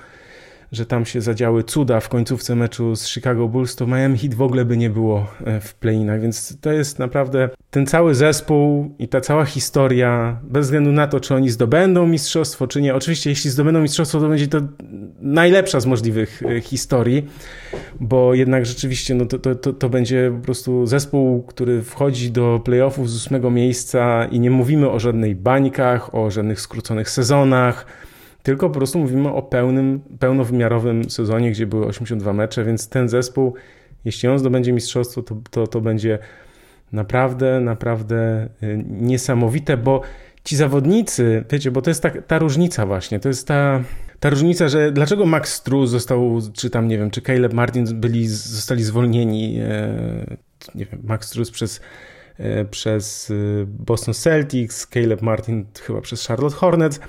że 0.71 0.85
tam 0.85 1.05
się 1.05 1.21
zadziały 1.21 1.63
cuda 1.63 1.99
w 1.99 2.09
końcówce 2.09 2.55
meczu 2.55 2.95
z 2.95 3.07
Chicago 3.07 3.47
Bulls, 3.47 3.75
to 3.75 3.87
Miami 3.87 4.17
Heat 4.17 4.33
w 4.33 4.41
ogóle 4.41 4.65
by 4.65 4.77
nie 4.77 4.89
było 4.89 5.27
e, 5.45 5.59
w 5.59 5.75
play-inach, 5.75 6.21
więc 6.21 6.57
to 6.61 6.71
jest 6.71 6.99
naprawdę 6.99 7.49
ten 7.71 7.85
cały 7.85 8.15
zespół 8.15 8.95
i 8.99 9.07
ta 9.07 9.21
cała 9.21 9.45
historia, 9.45 10.39
bez 10.43 10.65
względu 10.65 10.91
na 10.91 11.07
to, 11.07 11.19
czy 11.19 11.35
oni 11.35 11.49
zdobędą 11.49 12.07
mistrzostwo, 12.07 12.67
czy 12.67 12.81
nie. 12.81 12.95
Oczywiście, 12.95 13.29
jeśli 13.29 13.49
zdobędą 13.49 13.81
mistrzostwo, 13.81 14.19
to 14.19 14.29
będzie 14.29 14.47
to 14.47 14.61
najlepsza 15.21 15.79
z 15.79 15.85
możliwych 15.85 16.43
e, 16.43 16.61
historii, 16.61 17.25
bo 17.99 18.33
jednak 18.33 18.65
rzeczywiście 18.65 19.15
no 19.15 19.25
to, 19.25 19.55
to, 19.55 19.73
to, 19.73 19.89
będzie 19.89 20.31
po 20.39 20.45
prostu 20.45 20.85
zespół, 20.85 21.43
który 21.43 21.81
wchodzi 21.81 22.31
do 22.31 22.61
playoffów 22.65 23.09
z 23.09 23.15
ósmego 23.15 23.51
miejsca 23.51 24.25
i 24.25 24.39
nie 24.39 24.51
mówimy 24.51 24.89
o 24.89 24.99
żadnej 24.99 25.35
bańkach, 25.35 26.15
o 26.15 26.31
żadnych 26.31 26.61
skróconych 26.61 27.09
sezonach, 27.09 27.85
tylko 28.47 28.69
po 28.69 28.75
prostu 28.75 28.99
mówimy 28.99 29.33
o 29.33 29.41
pełnym, 29.41 30.01
pełnowymiarowym 30.19 31.09
sezonie, 31.09 31.51
gdzie 31.51 31.67
były 31.67 31.85
82 31.85 32.33
mecze, 32.33 32.63
więc 32.63 32.89
ten 32.89 33.09
zespół, 33.09 33.53
jeśli 34.05 34.29
on 34.29 34.39
zdobędzie 34.39 34.73
mistrzostwo, 34.73 35.21
to, 35.21 35.35
to, 35.51 35.67
to 35.67 35.81
będzie 35.81 36.19
naprawdę, 36.91 37.59
naprawdę 37.59 38.49
y, 38.63 38.85
niesamowite, 38.89 39.77
bo 39.77 40.01
ci 40.43 40.55
zawodnicy, 40.55 41.43
wiecie, 41.51 41.71
bo 41.71 41.81
to 41.81 41.89
jest 41.89 42.03
ta, 42.03 42.09
ta 42.09 42.39
różnica 42.39 42.85
właśnie, 42.85 43.19
to 43.19 43.27
jest 43.27 43.47
ta, 43.47 43.83
ta 44.19 44.29
różnica, 44.29 44.67
że 44.67 44.91
dlaczego 44.91 45.25
Max 45.25 45.53
Struz 45.53 45.89
został, 45.89 46.39
czy 46.53 46.69
tam, 46.69 46.87
nie 46.87 46.97
wiem, 46.97 47.11
czy 47.11 47.21
Caleb 47.21 47.53
Martin 47.53 47.85
byli, 47.93 48.27
zostali 48.27 48.83
zwolnieni, 48.83 49.59
e, 49.59 50.37
nie 50.75 50.85
wiem, 50.85 51.01
Max 51.03 51.27
Struz 51.27 51.51
przez, 51.51 51.81
e, 52.37 52.65
przez 52.65 53.29
y, 53.29 53.65
Boston 53.67 54.13
Celtics, 54.13 54.87
Caleb 54.87 55.21
Martin 55.21 55.65
chyba 55.81 56.01
przez 56.01 56.27
Charlotte 56.27 56.55
Hornets, 56.55 56.99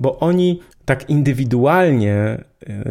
bo 0.00 0.18
oni 0.18 0.60
tak 0.84 1.10
indywidualnie, 1.10 2.14
e, 2.14 2.44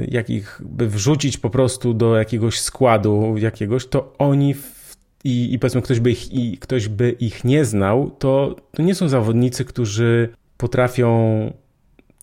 jak 0.08 0.30
ich 0.30 0.62
by 0.66 0.88
wrzucić 0.88 1.38
po 1.38 1.50
prostu 1.50 1.94
do 1.94 2.18
jakiegoś 2.18 2.60
składu 2.60 3.38
jakiegoś, 3.38 3.88
to 3.88 4.14
oni 4.18 4.54
w, 4.54 4.96
i, 5.24 5.54
i 5.54 5.60
powiedzmy 5.60 5.82
ktoś 5.82 6.00
by, 6.00 6.12
ich, 6.12 6.34
i 6.34 6.58
ktoś 6.58 6.88
by 6.88 7.12
ich 7.12 7.44
nie 7.44 7.66
znał, 7.66 8.12
to, 8.20 8.56
to 8.72 8.84
nie 8.84 8.96
są 8.96 9.10
zawodnicy, 9.10 9.66
którzy 9.66 10.30
potrafią 10.58 11.10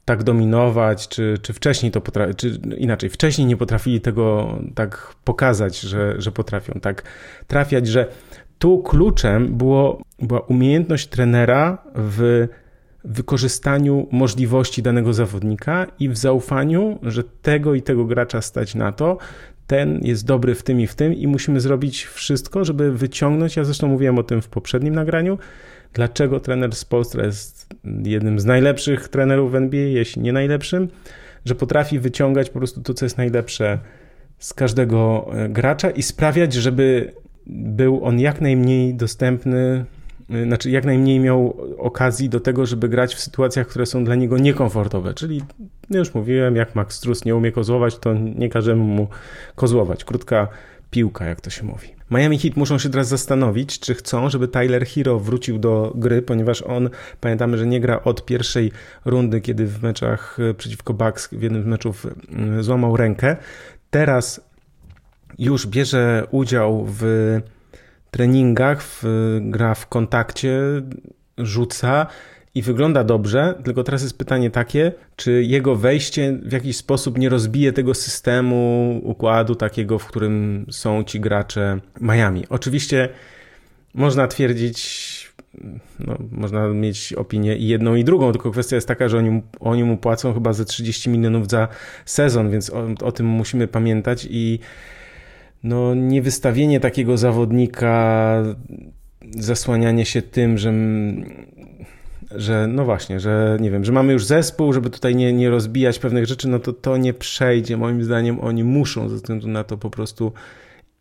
tak 0.05 0.23
dominować, 0.23 1.09
czy, 1.09 1.39
czy 1.43 1.53
wcześniej 1.53 1.93
to 1.93 2.01
potrafi, 2.01 2.35
czy 2.35 2.61
inaczej, 2.79 3.11
wcześniej 3.11 3.47
nie 3.47 3.57
potrafili 3.57 4.01
tego 4.01 4.59
tak 4.75 5.15
pokazać, 5.25 5.81
że, 5.81 6.15
że 6.19 6.33
potrafią 6.33 6.73
tak 6.81 7.03
trafiać, 7.47 7.87
że 7.87 8.07
tu 8.59 8.83
kluczem 8.83 9.57
było, 9.57 10.03
była 10.19 10.41
umiejętność 10.41 11.07
trenera 11.09 11.79
w 11.95 12.49
wykorzystaniu 13.07 14.07
możliwości 14.11 14.83
danego 14.83 15.13
zawodnika 15.13 15.87
i 15.99 16.09
w 16.09 16.17
zaufaniu, 16.17 16.99
że 17.03 17.25
tego 17.25 17.75
i 17.75 17.83
tego 17.83 18.05
gracza 18.05 18.43
stać 18.43 18.75
na 18.75 18.93
to, 18.93 19.19
ten 19.67 20.01
jest 20.03 20.27
dobry 20.27 20.55
w 20.55 20.63
tym 20.63 20.81
i 20.81 20.87
w 20.87 20.95
tym 20.95 21.15
i 21.15 21.27
musimy 21.27 21.61
zrobić 21.61 22.05
wszystko, 22.05 22.65
żeby 22.65 22.93
wyciągnąć, 22.93 23.57
ja 23.57 23.65
zresztą 23.65 23.89
mówiłem 23.89 24.19
o 24.19 24.23
tym 24.23 24.43
w 24.43 24.49
poprzednim 24.49 24.95
nagraniu, 24.95 25.39
dlaczego 25.93 26.41
trener 26.41 26.75
z 26.75 26.85
Polstra 26.85 27.25
jest 27.25 27.75
jednym 28.05 28.41
z 28.41 28.45
najlepszych 28.45 29.09
trenerów 29.09 29.53
w 29.53 29.55
NBA, 29.55 29.81
jeśli 29.81 30.23
nie 30.23 30.33
najlepszym, 30.33 30.89
że 31.45 31.55
potrafi 31.55 31.99
wyciągać 31.99 32.51
po 32.51 32.59
prostu 32.59 32.81
to, 32.83 32.95
co 32.95 33.05
jest 33.05 33.19
najlepsze 33.19 33.79
z 34.39 34.55
każdego 34.55 35.31
e, 35.33 35.49
gracza 35.49 35.91
i 35.91 36.03
sprawiać, 36.03 36.53
żeby 36.53 37.13
był 37.47 38.05
on 38.05 38.21
jak 38.21 38.41
najmniej 38.41 38.95
dostępny 38.95 39.85
znaczy 40.45 40.71
jak 40.71 40.85
najmniej 40.85 41.21
miał 41.21 41.57
okazji 41.79 42.29
do 42.29 42.41
tego, 42.41 42.67
żeby 42.67 42.89
grać 42.89 43.15
w 43.15 43.21
sytuacjach, 43.21 43.67
które 43.67 43.87
są 43.87 44.05
dla 44.05 44.15
niego 44.15 44.39
niekomfortowe. 44.39 45.15
Czyli 45.15 45.43
ja 45.91 45.99
już 45.99 46.15
mówiłem, 46.15 46.57
jak 46.57 46.75
Max 46.75 46.97
Strus 46.97 47.25
nie 47.25 47.37
umie 47.37 47.53
kozłować, 47.53 47.99
to 47.99 48.15
nie 48.15 48.49
każemy 48.49 48.83
mu 48.83 49.09
kozłować. 49.55 50.05
Krótka 50.05 50.49
piłka, 50.91 51.25
jak 51.25 51.41
to 51.41 51.51
się 51.51 51.65
mówi. 51.65 51.89
Miami 52.11 52.39
Heat 52.39 52.57
muszą 52.57 52.79
się 52.79 52.91
teraz 52.91 53.09
zastanowić, 53.09 53.81
czy 53.81 53.95
chcą, 53.95 54.31
żeby 54.31 54.49
Tyler 54.49 54.87
Hero 54.87 55.21
wrócił 55.21 55.59
do 55.59 55.93
gry, 55.95 56.23
ponieważ 56.23 56.63
on, 56.63 56.91
pamiętamy, 57.21 57.59
że 57.59 57.67
nie 57.67 57.81
gra 57.81 58.05
od 58.05 58.25
pierwszej 58.25 58.73
rundy, 59.05 59.41
kiedy 59.41 59.67
w 59.67 59.83
meczach 59.83 60.39
y, 60.39 60.55
przeciwko 60.55 60.95
Bucks 60.95 61.29
w 61.35 61.43
jednym 61.43 61.63
z 61.63 61.67
meczów 61.67 62.07
y, 62.59 62.63
złamał 62.63 62.97
rękę. 62.97 63.37
Teraz 63.91 64.41
już 65.39 65.67
bierze 65.67 66.27
udział 66.31 66.87
w 66.89 67.03
treningach, 68.17 68.83
w, 68.83 69.05
gra 69.41 69.75
w 69.75 69.87
kontakcie, 69.87 70.61
rzuca 71.39 72.07
i 72.55 72.63
wygląda 72.63 73.05
dobrze, 73.05 73.55
tylko 73.65 73.85
teraz 73.85 74.03
jest 74.03 74.19
pytanie 74.19 74.51
takie, 74.51 74.93
czy 75.17 75.43
jego 75.45 75.77
wejście 75.77 76.39
w 76.43 76.53
jakiś 76.53 76.77
sposób 76.77 77.19
nie 77.19 77.29
rozbije 77.29 77.73
tego 77.73 77.95
systemu, 77.95 79.01
układu 79.05 79.55
takiego, 79.55 79.99
w 79.99 80.07
którym 80.07 80.67
są 80.71 81.05
ci 81.05 81.21
gracze 81.21 81.81
Miami. 82.01 82.45
Oczywiście 82.49 83.09
można 83.95 84.27
twierdzić, 84.27 85.33
no, 85.99 86.17
można 86.31 86.69
mieć 86.69 87.13
opinię 87.13 87.57
i 87.57 87.69
jedną 87.69 87.95
i 87.95 88.05
drugą, 88.05 88.33
tylko 88.33 88.51
kwestia 88.51 88.77
jest 88.77 88.89
taka, 88.89 89.09
że 89.09 89.19
oni, 89.19 89.43
oni 89.61 89.85
mu 89.85 89.97
płacą 89.97 90.35
chyba 90.35 90.53
ze 90.53 90.65
30 90.65 91.11
milionów 91.11 91.51
za 91.51 91.69
sezon, 92.05 92.51
więc 92.51 92.71
o, 92.71 92.87
o 93.05 93.13
tym 93.13 93.27
musimy 93.27 93.69
pamiętać 93.69 94.27
i 94.31 94.59
no, 95.67 95.95
niewystawienie 95.95 96.81
takiego 96.81 97.19
zawodnika, 97.19 98.43
zasłanianie 99.39 100.05
się 100.05 100.23
tym, 100.23 100.59
że, 100.59 100.73
że 102.31 102.67
no 102.67 102.85
właśnie, 102.85 103.21
że 103.21 103.59
nie 103.61 103.71
wiem, 103.71 103.85
że 103.85 103.93
mamy 103.93 104.13
już 104.13 104.25
zespół, 104.25 104.73
żeby 104.73 104.91
tutaj 104.91 105.17
nie, 105.17 105.33
nie 105.33 105.51
rozbijać 105.51 105.99
pewnych 105.99 106.27
rzeczy, 106.27 106.49
no 106.49 106.59
to 106.59 106.73
to 106.73 106.97
nie 106.97 107.15
przejdzie. 107.15 107.77
Moim 107.77 108.05
zdaniem 108.05 108.41
oni 108.41 108.65
muszą 108.65 109.09
ze 109.09 109.17
względu 109.17 109.49
na 109.49 109.65
to 109.65 109.79
po 109.79 109.91
prostu 109.91 110.33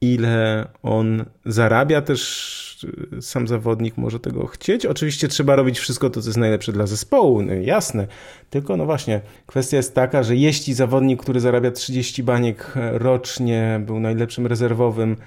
ile 0.02 0.68
on 0.84 1.26
zarabia, 1.46 2.02
też 2.02 2.56
sam 3.22 3.48
zawodnik 3.48 3.98
może 3.98 4.20
tego 4.20 4.48
chcieć. 4.48 4.86
Oczywiście 4.86 5.28
trzeba 5.28 5.56
robić 5.56 5.80
wszystko 5.80 6.10
to, 6.10 6.22
co 6.22 6.30
jest 6.30 6.38
najlepsze 6.38 6.72
dla 6.72 6.88
zespołu, 6.88 7.42
no 7.42 7.54
jasne. 7.54 8.08
Tylko 8.50 8.78
no 8.78 8.86
właśnie, 8.86 9.22
kwestia 9.46 9.78
jest 9.78 9.96
taka, 9.96 10.24
że 10.24 10.36
jeśli 10.36 10.74
zawodnik, 10.74 11.22
który 11.22 11.40
zarabia 11.40 11.72
30 11.72 12.24
baniek 12.24 12.74
rocznie, 12.92 13.82
był 13.86 14.00
najlepszym 14.00 14.48
rezerwowym, 14.48 15.18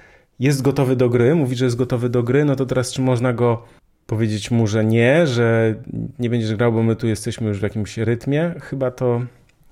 jest 0.40 0.62
gotowy 0.62 0.96
do 0.96 1.08
gry, 1.08 1.34
mówi, 1.34 1.56
że 1.56 1.64
jest 1.64 1.76
gotowy 1.76 2.08
do 2.08 2.22
gry, 2.22 2.44
no 2.44 2.56
to 2.56 2.66
teraz 2.66 2.92
czy 2.92 3.00
można 3.00 3.32
go 3.32 3.62
powiedzieć 4.06 4.50
mu, 4.50 4.66
że 4.66 4.84
nie, 4.84 5.26
że 5.26 5.74
nie 6.18 6.30
będziesz 6.30 6.54
grał, 6.54 6.72
bo 6.72 6.82
my 6.82 6.96
tu 6.96 7.06
jesteśmy 7.06 7.48
już 7.48 7.58
w 7.58 7.62
jakimś 7.62 7.98
rytmie? 7.98 8.54
Chyba 8.60 8.90
to, 8.90 9.22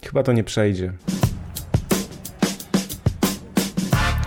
chyba 0.04 0.22
to 0.22 0.32
nie 0.32 0.44
przejdzie. 0.44 0.92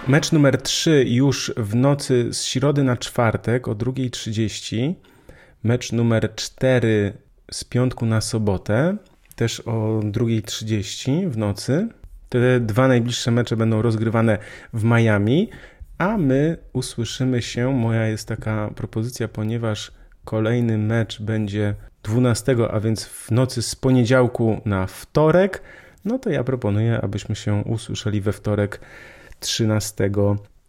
Mecz 0.10 0.32
numer 0.32 0.62
3 0.62 1.06
już 1.08 1.54
w 1.58 1.76
nocy 1.76 2.34
z 2.34 2.44
środy 2.44 2.84
na 2.84 2.98
czwartek 2.98 3.68
o 3.68 3.76
2.30. 3.76 4.94
Mecz 5.64 5.92
numer 5.92 6.36
4 6.36 7.14
z 7.52 7.64
piątku 7.64 8.06
na 8.06 8.22
sobotę, 8.22 8.98
też 9.36 9.60
o 9.60 10.00
2.30 10.04 11.30
w 11.30 11.38
nocy. 11.38 11.88
Te 12.30 12.60
dwa 12.60 12.88
najbliższe 12.88 13.32
mecze 13.32 13.58
będą 13.58 13.82
rozgrywane 13.82 14.38
w 14.74 14.84
Miami, 14.84 15.50
a 15.98 16.18
my 16.18 16.58
usłyszymy 16.74 17.42
się. 17.42 17.74
Moja 17.74 18.08
jest 18.08 18.28
taka 18.28 18.72
propozycja, 18.76 19.28
ponieważ 19.28 19.92
kolejny 20.26 20.78
mecz 20.78 21.22
będzie 21.22 21.76
12, 22.04 22.56
a 22.72 22.80
więc 22.80 23.06
w 23.06 23.32
nocy 23.32 23.62
z 23.62 23.76
poniedziałku 23.76 24.62
na 24.66 24.88
wtorek. 24.88 25.62
No 26.06 26.20
to 26.20 26.30
ja 26.30 26.44
proponuję, 26.44 27.02
abyśmy 27.02 27.36
się 27.36 27.64
usłyszeli 27.66 28.22
we 28.22 28.34
wtorek 28.34 28.80
13 29.40 30.12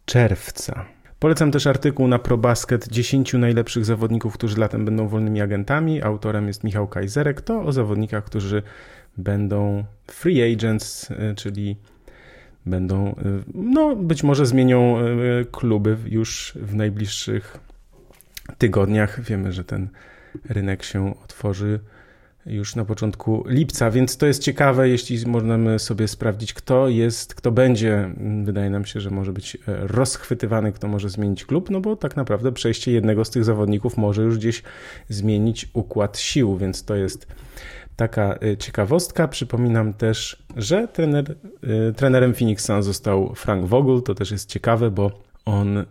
czerwca. 0.04 0.84
Polecam 1.18 1.50
też 1.50 1.66
artykuł 1.66 2.08
na 2.08 2.18
ProBasket 2.18 2.88
10 2.88 3.32
najlepszych 3.32 3.84
zawodników, 3.84 4.34
którzy 4.34 4.60
latem 4.60 4.84
będą 4.84 5.08
wolnymi 5.08 5.40
agentami. 5.40 6.02
Autorem 6.02 6.46
jest 6.46 6.64
Michał 6.64 6.88
Kajzerek. 6.88 7.40
To 7.40 7.62
o 7.62 7.72
zawodnikach, 7.72 8.24
którzy 8.24 8.62
będą 9.16 9.84
free 10.06 10.52
agents, 10.52 11.10
y, 11.10 11.34
czyli 11.36 11.76
będą, 12.66 13.08
y, 13.08 13.14
no 13.54 13.96
być 13.96 14.22
może 14.22 14.46
zmienią 14.46 14.98
y, 15.00 15.46
kluby 15.52 15.96
już 16.06 16.52
w 16.56 16.74
najbliższych 16.74 17.58
tygodniach. 18.58 19.20
Wiemy, 19.20 19.52
że 19.52 19.64
ten 19.64 19.88
rynek 20.48 20.82
się 20.82 21.14
otworzy 21.24 21.80
już 22.46 22.76
na 22.76 22.84
początku 22.84 23.44
lipca, 23.46 23.90
więc 23.90 24.16
to 24.16 24.26
jest 24.26 24.42
ciekawe, 24.42 24.88
jeśli 24.88 25.26
możemy 25.26 25.78
sobie 25.78 26.08
sprawdzić, 26.08 26.54
kto 26.54 26.88
jest, 26.88 27.34
kto 27.34 27.52
będzie. 27.52 28.14
Wydaje 28.44 28.70
nam 28.70 28.84
się, 28.84 29.00
że 29.00 29.10
może 29.10 29.32
być 29.32 29.56
e, 29.56 29.58
rozchwytywany, 29.66 30.72
kto 30.72 30.88
może 30.88 31.08
zmienić 31.08 31.44
klub, 31.44 31.70
no 31.70 31.80
bo 31.80 31.96
tak 31.96 32.16
naprawdę 32.16 32.52
przejście 32.52 32.92
jednego 32.92 33.24
z 33.24 33.30
tych 33.30 33.44
zawodników 33.44 33.96
może 33.96 34.22
już 34.22 34.38
gdzieś 34.38 34.62
zmienić 35.08 35.68
układ 35.72 36.18
sił, 36.18 36.56
więc 36.56 36.84
to 36.84 36.94
jest 36.96 37.26
taka 37.96 38.38
e, 38.42 38.56
ciekawostka. 38.56 39.28
Przypominam 39.28 39.94
też, 39.94 40.42
że 40.56 40.88
trener, 40.88 41.36
e, 41.62 41.92
trenerem 41.92 42.34
Phoenix 42.34 42.64
Suns 42.64 42.86
został 42.86 43.34
Frank 43.34 43.66
Vogel, 43.66 44.02
to 44.02 44.14
też 44.14 44.30
jest 44.30 44.48
ciekawe, 44.48 44.90
bo 44.90 45.10
on 45.44 45.84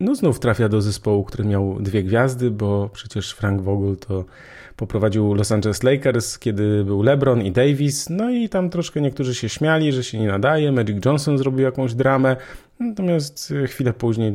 no 0.00 0.14
znów 0.14 0.40
trafia 0.40 0.68
do 0.68 0.80
zespołu, 0.80 1.24
który 1.24 1.44
miał 1.44 1.80
dwie 1.80 2.02
gwiazdy, 2.02 2.50
bo 2.50 2.90
przecież 2.92 3.32
Frank 3.32 3.62
Vogel 3.62 3.96
to 3.96 4.24
poprowadził 4.76 5.34
Los 5.34 5.52
Angeles 5.52 5.82
Lakers, 5.82 6.38
kiedy 6.38 6.84
był 6.84 7.02
LeBron 7.02 7.42
i 7.42 7.52
Davis, 7.52 8.10
no 8.10 8.30
i 8.30 8.48
tam 8.48 8.70
troszkę 8.70 9.00
niektórzy 9.00 9.34
się 9.34 9.48
śmiali, 9.48 9.92
że 9.92 10.04
się 10.04 10.18
nie 10.18 10.28
nadaje, 10.28 10.72
Magic 10.72 11.04
Johnson 11.04 11.38
zrobił 11.38 11.60
jakąś 11.60 11.94
dramę, 11.94 12.36
natomiast 12.80 13.54
chwilę 13.66 13.92
później 13.92 14.32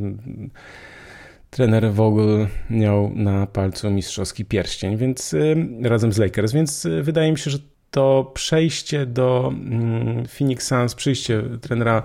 trener 1.49 1.91
Vogel 1.91 2.47
miał 2.69 3.11
na 3.15 3.47
palcu 3.47 3.91
mistrzowski 3.91 4.45
pierścień, 4.45 4.97
więc 4.97 5.35
razem 5.83 6.13
z 6.13 6.17
Lakers, 6.17 6.53
więc 6.53 6.85
y, 6.85 7.03
wydaje 7.03 7.31
mi 7.31 7.37
się, 7.37 7.51
że 7.51 7.57
to 7.91 8.31
przejście 8.33 9.05
do 9.05 9.53
mm, 9.53 10.25
Phoenix 10.25 10.67
Suns, 10.67 10.95
przyjście 10.95 11.43
trenera 11.61 12.03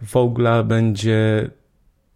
Vogla 0.00 0.62
będzie 0.62 1.50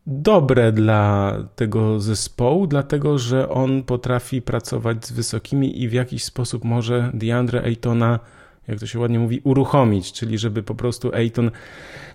dobre 0.07 0.73
dla 0.73 1.35
tego 1.57 2.00
zespołu, 2.00 2.66
dlatego 2.66 3.19
że 3.19 3.49
on 3.49 3.83
potrafi 3.83 4.42
pracować 4.42 5.07
z 5.07 5.12
wysokimi 5.12 5.83
i 5.83 5.88
w 5.88 5.92
jakiś 5.92 6.25
sposób 6.25 6.64
może 6.64 7.11
DeAndre 7.14 7.62
Aytona, 7.62 8.19
jak 8.69 8.79
to 8.79 8.87
się 8.87 8.99
ładnie 8.99 9.18
mówi, 9.18 9.40
uruchomić, 9.44 10.12
czyli 10.12 10.38
żeby 10.38 10.62
po 10.62 10.75
prostu 10.75 11.14
Ayton 11.14 11.51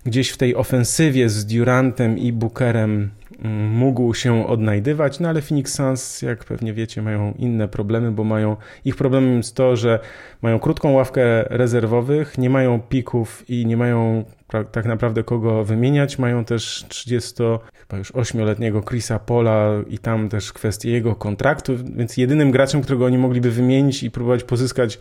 gdzieś 0.04 0.30
w 0.30 0.36
tej 0.36 0.56
ofensywie 0.56 1.28
z 1.28 1.46
Durantem 1.46 2.18
i 2.18 2.32
Bookerem 2.32 3.10
mm, 3.42 3.68
mógł 3.68 4.14
się 4.14 4.46
odnajdywać, 4.46 5.20
no 5.20 5.28
ale 5.28 5.42
Phoenix 5.42 5.74
Suns, 5.74 6.22
jak 6.22 6.44
pewnie 6.44 6.72
wiecie, 6.72 7.02
mają 7.02 7.34
inne 7.38 7.68
problemy, 7.68 8.12
bo 8.12 8.24
mają, 8.24 8.56
ich 8.84 8.96
problemem 8.96 9.36
jest 9.36 9.54
to, 9.54 9.76
że 9.76 9.98
mają 10.42 10.58
krótką 10.58 10.92
ławkę 10.92 11.42
rezerwowych, 11.42 12.38
nie 12.38 12.50
mają 12.50 12.80
pików 12.80 13.50
i 13.50 13.66
nie 13.66 13.76
mają 13.76 14.24
tak 14.72 14.86
naprawdę 14.86 15.24
kogo 15.24 15.64
wymieniać. 15.64 16.18
Mają 16.18 16.44
też 16.44 16.84
30, 16.88 17.34
chyba 17.72 17.98
już 17.98 18.12
8-letniego 18.12 18.82
Chrisa 18.82 19.18
Pola 19.18 19.70
i 19.88 19.98
tam 19.98 20.28
też 20.28 20.52
kwestie 20.52 20.90
jego 20.90 21.14
kontraktu, 21.14 21.72
więc 21.96 22.16
jedynym 22.16 22.50
graczem, 22.50 22.82
którego 22.82 23.04
oni 23.04 23.18
mogliby 23.18 23.50
wymienić 23.50 24.02
i 24.02 24.10
próbować 24.10 24.44
pozyskać 24.44 24.98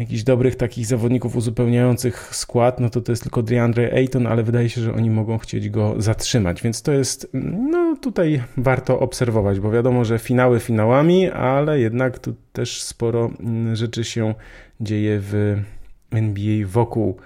jakichś 0.00 0.22
dobrych 0.22 0.56
takich 0.56 0.86
zawodników 0.86 1.36
uzupełniających 1.36 2.34
skład, 2.34 2.80
no 2.80 2.90
to 2.90 3.00
to 3.00 3.12
jest 3.12 3.22
tylko 3.22 3.42
DeAndre 3.42 3.92
Ayton, 3.92 4.26
ale 4.26 4.42
wydaje 4.42 4.68
się, 4.68 4.80
że 4.80 4.94
oni 4.94 5.10
mogą 5.10 5.38
chcieć 5.38 5.70
go 5.70 5.94
zatrzymać, 5.98 6.62
więc 6.62 6.82
to 6.82 6.92
jest, 6.92 7.30
no 7.70 7.96
tutaj 7.96 8.42
warto 8.56 9.00
obserwować, 9.00 9.60
bo 9.60 9.70
wiadomo, 9.70 10.04
że 10.04 10.18
finały 10.18 10.60
finałami, 10.60 11.30
ale 11.30 11.80
jednak 11.80 12.18
tu 12.18 12.34
też 12.52 12.82
sporo 12.82 13.30
mm, 13.40 13.76
rzeczy 13.76 14.04
się 14.04 14.34
dzieje 14.80 15.18
w 15.20 15.56
NBA 16.10 16.66
wokół 16.66 17.16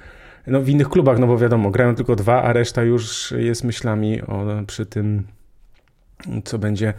no, 0.47 0.61
w 0.61 0.69
innych 0.69 0.89
klubach, 0.89 1.19
no 1.19 1.27
bo 1.27 1.39
wiadomo, 1.39 1.71
grają 1.71 1.95
tylko 1.95 2.17
dwa, 2.17 2.43
a 2.43 2.53
reszta 2.53 2.83
już 2.83 3.35
jest 3.39 3.65
myślami 3.65 4.23
o, 4.23 4.47
przy 4.67 4.87
tym, 4.87 5.27
co 6.45 6.59
będzie 6.59 6.95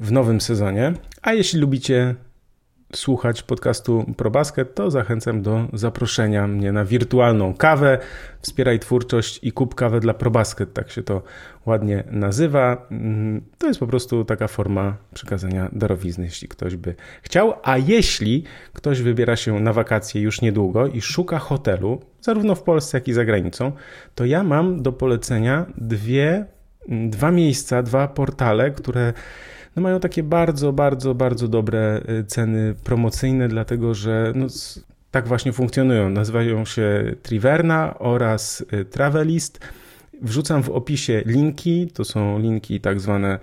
w 0.00 0.12
nowym 0.12 0.40
sezonie. 0.40 0.92
A 1.22 1.32
jeśli 1.32 1.60
lubicie 1.60 2.14
słuchać 2.94 3.42
podcastu 3.42 4.04
ProBasket, 4.16 4.74
to 4.74 4.90
zachęcam 4.90 5.42
do 5.42 5.68
zaproszenia 5.72 6.46
mnie 6.46 6.72
na 6.72 6.84
wirtualną 6.84 7.54
kawę. 7.54 7.98
Wspieraj 8.40 8.78
twórczość 8.78 9.40
i 9.42 9.52
kup 9.52 9.74
kawę 9.74 10.00
dla 10.00 10.14
ProBasket, 10.14 10.72
tak 10.72 10.90
się 10.90 11.02
to 11.02 11.22
ładnie 11.66 12.04
nazywa. 12.10 12.86
Mm, 12.90 13.42
to 13.58 13.66
jest 13.66 13.80
po 13.80 13.86
prostu 13.86 14.24
taka 14.24 14.48
forma 14.48 14.96
przekazania 15.14 15.68
darowizny, 15.72 16.24
jeśli 16.24 16.48
ktoś 16.48 16.76
by 16.76 16.94
chciał. 17.22 17.54
A 17.62 17.78
jeśli 17.78 18.44
ktoś 18.72 19.02
wybiera 19.02 19.36
się 19.36 19.60
na 19.60 19.72
wakacje 19.72 20.22
już 20.22 20.40
niedługo 20.40 20.86
i 20.86 21.00
szuka 21.00 21.38
hotelu, 21.38 22.00
zarówno 22.20 22.54
w 22.54 22.62
Polsce, 22.62 22.98
jak 22.98 23.08
i 23.08 23.12
za 23.12 23.24
granicą, 23.24 23.72
to 24.14 24.24
ja 24.24 24.42
mam 24.42 24.82
do 24.82 24.92
polecenia 24.92 25.66
dwie, 25.76 26.44
dwa 26.88 27.30
miejsca, 27.30 27.82
dwa 27.82 28.08
portale, 28.08 28.70
które 28.70 29.12
no 29.78 29.82
mają 29.82 30.00
takie 30.00 30.22
bardzo, 30.22 30.72
bardzo, 30.72 31.14
bardzo 31.14 31.48
dobre 31.48 32.00
y, 32.20 32.24
ceny 32.24 32.74
promocyjne, 32.84 33.48
dlatego 33.48 33.94
że 33.94 34.32
no, 34.36 34.46
tak 35.10 35.28
właśnie 35.28 35.52
funkcjonują. 35.52 36.10
Nazywają 36.10 36.64
się 36.64 37.14
Triverna 37.22 37.98
oraz 37.98 38.64
y, 38.72 38.84
Travelist. 38.84 39.60
Wrzucam 40.22 40.62
w 40.62 40.70
opisie 40.70 41.22
linki, 41.26 41.90
to 41.94 42.04
są 42.04 42.38
linki 42.38 42.80
tak 42.80 43.00
zwane 43.00 43.38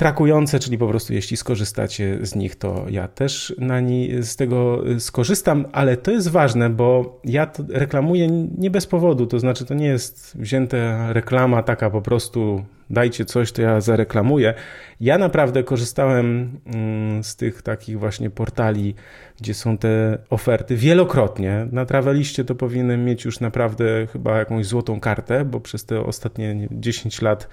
trakujące, 0.00 0.58
czyli 0.58 0.78
po 0.78 0.88
prostu 0.88 1.12
jeśli 1.12 1.36
skorzystacie 1.36 2.18
z 2.22 2.34
nich, 2.34 2.56
to 2.56 2.84
ja 2.88 3.08
też 3.08 3.54
na 3.58 3.80
z 4.20 4.36
tego 4.36 4.82
skorzystam, 4.98 5.66
ale 5.72 5.96
to 5.96 6.10
jest 6.10 6.28
ważne, 6.28 6.70
bo 6.70 7.20
ja 7.24 7.46
to 7.46 7.62
reklamuję 7.68 8.28
nie 8.58 8.70
bez 8.70 8.86
powodu, 8.86 9.26
to 9.26 9.38
znaczy 9.38 9.64
to 9.64 9.74
nie 9.74 9.86
jest 9.86 10.36
wzięta 10.38 11.12
reklama 11.12 11.62
taka 11.62 11.90
po 11.90 12.02
prostu 12.02 12.64
dajcie 12.90 13.24
coś, 13.24 13.52
to 13.52 13.62
ja 13.62 13.80
zareklamuję. 13.80 14.54
Ja 15.00 15.18
naprawdę 15.18 15.62
korzystałem 15.62 16.50
mm, 16.66 17.24
z 17.24 17.36
tych 17.36 17.62
takich 17.62 17.98
właśnie 17.98 18.30
portali, 18.30 18.94
gdzie 19.40 19.54
są 19.54 19.78
te 19.78 20.18
oferty 20.30 20.76
wielokrotnie. 20.76 21.66
Na 21.72 21.86
Traveliście 21.86 22.44
to 22.44 22.54
powinienem 22.54 23.04
mieć 23.04 23.24
już 23.24 23.40
naprawdę 23.40 24.06
chyba 24.12 24.38
jakąś 24.38 24.66
złotą 24.66 25.00
kartę, 25.00 25.44
bo 25.44 25.60
przez 25.60 25.84
te 25.84 26.00
ostatnie 26.00 26.68
10 26.70 27.22
lat 27.22 27.48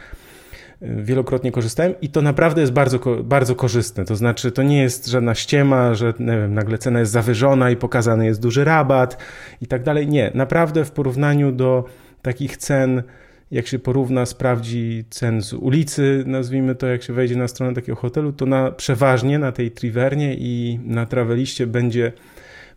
wielokrotnie 0.82 1.52
korzystałem 1.52 1.94
i 2.02 2.10
to 2.10 2.22
naprawdę 2.22 2.62
jest 2.62 2.74
bardzo, 2.74 3.00
bardzo 3.24 3.56
korzystne. 3.56 4.06
To 4.06 4.16
znaczy, 4.16 4.52
to 4.52 4.64
nie 4.64 4.82
jest 4.82 5.08
żadna 5.08 5.36
ściema, 5.36 5.94
że 5.94 6.14
wiem, 6.20 6.54
nagle 6.54 6.78
cena 6.78 7.00
jest 7.00 7.12
zawyżona 7.12 7.72
i 7.72 7.76
pokazany 7.76 8.26
jest 8.26 8.42
duży 8.42 8.64
rabat 8.64 9.18
i 9.62 9.68
tak 9.68 9.84
dalej. 9.84 10.08
Nie, 10.08 10.32
naprawdę 10.34 10.86
w 10.86 10.92
porównaniu 10.92 11.52
do 11.52 11.86
takich 12.22 12.58
cen, 12.58 13.04
jak 13.52 13.68
się 13.68 13.80
porówna, 13.80 14.26
sprawdzi 14.26 15.06
cen 15.10 15.42
z 15.42 15.54
ulicy, 15.54 16.24
nazwijmy 16.28 16.76
to, 16.76 16.88
jak 16.88 17.04
się 17.04 17.14
wejdzie 17.14 17.36
na 17.36 17.48
stronę 17.48 17.74
takiego 17.74 17.96
hotelu, 17.96 18.34
to 18.34 18.46
na, 18.46 18.72
przeważnie 18.72 19.40
na 19.40 19.52
tej 19.52 19.72
Trivernie 19.72 20.36
i 20.36 20.80
na 20.84 21.06
Traveliście 21.06 21.68
będzie 21.68 22.12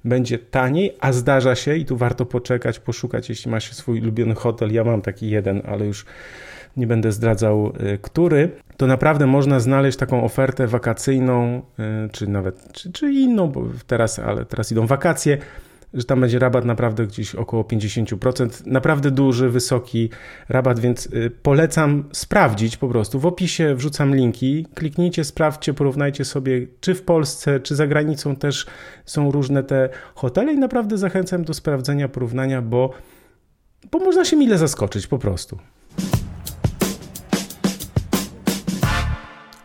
będzie 0.04 0.38
taniej, 0.38 0.96
a 1.00 1.12
zdarza 1.12 1.54
się 1.54 1.76
i 1.76 1.84
tu 1.84 1.96
warto 1.96 2.26
poczekać, 2.26 2.78
poszukać, 2.78 3.28
jeśli 3.28 3.50
ma 3.50 3.60
się 3.60 3.74
swój 3.74 4.00
ulubiony 4.00 4.34
hotel. 4.34 4.72
Ja 4.72 4.84
mam 4.84 5.02
taki 5.02 5.30
jeden, 5.30 5.62
ale 5.66 5.86
już 5.86 6.04
nie 6.76 6.87
będę 6.87 7.12
zdradzał 7.12 7.72
który, 8.02 8.50
to 8.76 8.87
naprawdę 8.87 9.26
można 9.26 9.61
znaleźć 9.61 9.98
taką 9.98 10.24
ofertę 10.24 10.66
wakacyjną, 10.66 11.62
czy 12.12 12.26
nawet, 12.26 12.72
czy, 12.72 12.92
czy 12.92 13.12
inną, 13.12 13.48
bo 13.48 13.64
teraz, 13.87 14.18
ale 14.18 14.44
teraz 14.44 14.72
idą 14.72 14.87
wakacje, 14.87 15.38
że 15.94 16.04
tam 16.04 16.20
będzie 16.20 16.38
rabat 16.38 16.64
naprawdę 16.64 17.06
gdzieś 17.06 17.35
około 17.35 17.62
50%. 17.62 18.66
Naprawdę 18.66 19.11
duży, 19.11 19.50
wysoki 19.50 20.11
rabat, 20.48 20.78
więc 20.78 21.06
y, 21.06 21.30
polecam 21.42 22.04
sprawdzić 22.12 22.76
po 22.76 22.88
prostu. 22.88 23.20
W 23.20 23.26
opisie 23.26 23.74
wrzucam 23.74 24.14
linki. 24.14 24.66
Kliknijcie, 24.74 25.24
sprawdźcie, 25.24 25.74
porównajcie 25.74 26.24
sobie, 26.24 26.66
czy 26.80 26.94
w 26.94 27.02
Polsce, 27.02 27.61
czy 27.61 27.74
za 27.74 27.87
granicą 27.87 28.37
też 28.37 28.66
są 29.04 29.30
różne 29.30 29.62
te 29.62 29.88
hotele 30.14 30.52
i 30.52 30.59
naprawdę 30.59 30.98
zachęcam 30.98 31.44
do 31.44 31.54
sprawdzenia, 31.54 32.09
porównania, 32.09 32.62
bo, 32.62 32.90
bo 33.90 33.98
można 33.98 34.24
się 34.24 34.37
mile 34.37 34.59
zaskoczyć 34.59 35.06
po 35.06 35.18
prostu. 35.18 35.59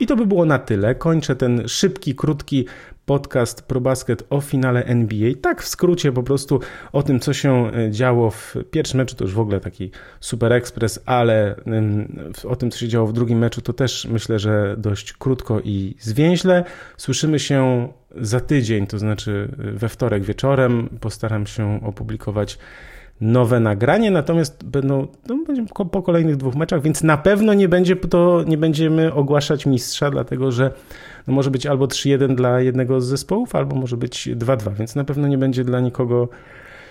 I 0.06 0.08
to 0.08 0.16
by 0.16 0.26
było 0.26 0.46
na 0.46 0.60
tyle. 0.60 0.96
Kończę 0.96 1.36
ten 1.36 1.68
szybki, 1.68 2.16
krótki 2.16 2.66
podcast 3.06 3.62
ProBasket 3.62 4.24
o 4.30 4.42
finale 4.42 4.84
NBA. 4.84 5.32
Tak 5.42 5.64
w 5.64 5.68
skrócie 5.68 6.12
po 6.12 6.24
prostu 6.24 6.60
o 6.92 7.04
tym, 7.04 7.20
co 7.20 7.34
się 7.34 7.72
e, 7.72 7.92
działo 7.92 8.32
w 8.32 8.56
pierwszym 8.72 8.98
meczu, 8.98 9.16
to 9.16 9.24
już 9.24 9.34
w 9.34 9.40
ogóle 9.40 9.60
taki 9.60 9.92
super 10.20 10.54
ekspres, 10.54 11.00
ale 11.06 11.56
o 12.44 12.56
tym, 12.56 12.72
co 12.72 12.80
się 12.80 12.88
działo 12.88 13.08
w 13.08 13.14
drugim 13.14 13.38
meczu, 13.38 13.62
to 13.62 13.74
też 13.74 14.08
myślę, 14.12 14.40
że 14.40 14.76
dość 14.78 15.14
krótko 15.14 15.62
i 15.64 15.96
zwięźle. 16.00 16.64
Słyszymy 16.98 17.40
się 17.40 17.90
za 18.16 18.40
tydzień, 18.40 18.88
to 18.88 19.00
znaczy 19.00 19.50
e, 19.60 19.72
we 19.72 19.90
wtorek 19.90 20.24
wieczorem. 20.24 20.90
Postaram 21.02 21.48
się 21.48 21.80
opublikować 21.84 22.58
nowe 23.22 23.60
nagranie, 23.60 24.12
natomiast 24.12 24.64
będą 24.64 25.08
no, 25.28 25.86
po 25.86 26.02
kolejnych 26.02 26.38
dwóch 26.38 26.56
meczach, 26.56 26.82
więc 26.82 27.04
na 27.04 27.18
pewno 27.18 27.54
nie 27.54 27.70
będzie 27.70 27.96
to, 27.96 28.44
nie 28.48 28.58
będziemy 28.58 29.14
ogłaszać 29.14 29.66
mistrza, 29.66 30.12
dlatego 30.12 30.52
że 30.52 30.72
no, 31.28 31.34
może 31.34 31.52
być 31.52 31.66
albo 31.66 31.86
3-1 31.86 32.36
dla 32.36 32.62
jednego 32.62 33.02
z 33.02 33.06
zespołów, 33.06 33.56
albo 33.56 33.76
może 33.76 33.98
być 33.98 34.30
2-2, 34.30 34.74
więc 34.74 34.96
na 34.96 35.04
pewno 35.04 35.28
nie 35.28 35.38
będzie 35.38 35.64
dla 35.64 35.80
nikogo 35.80 36.30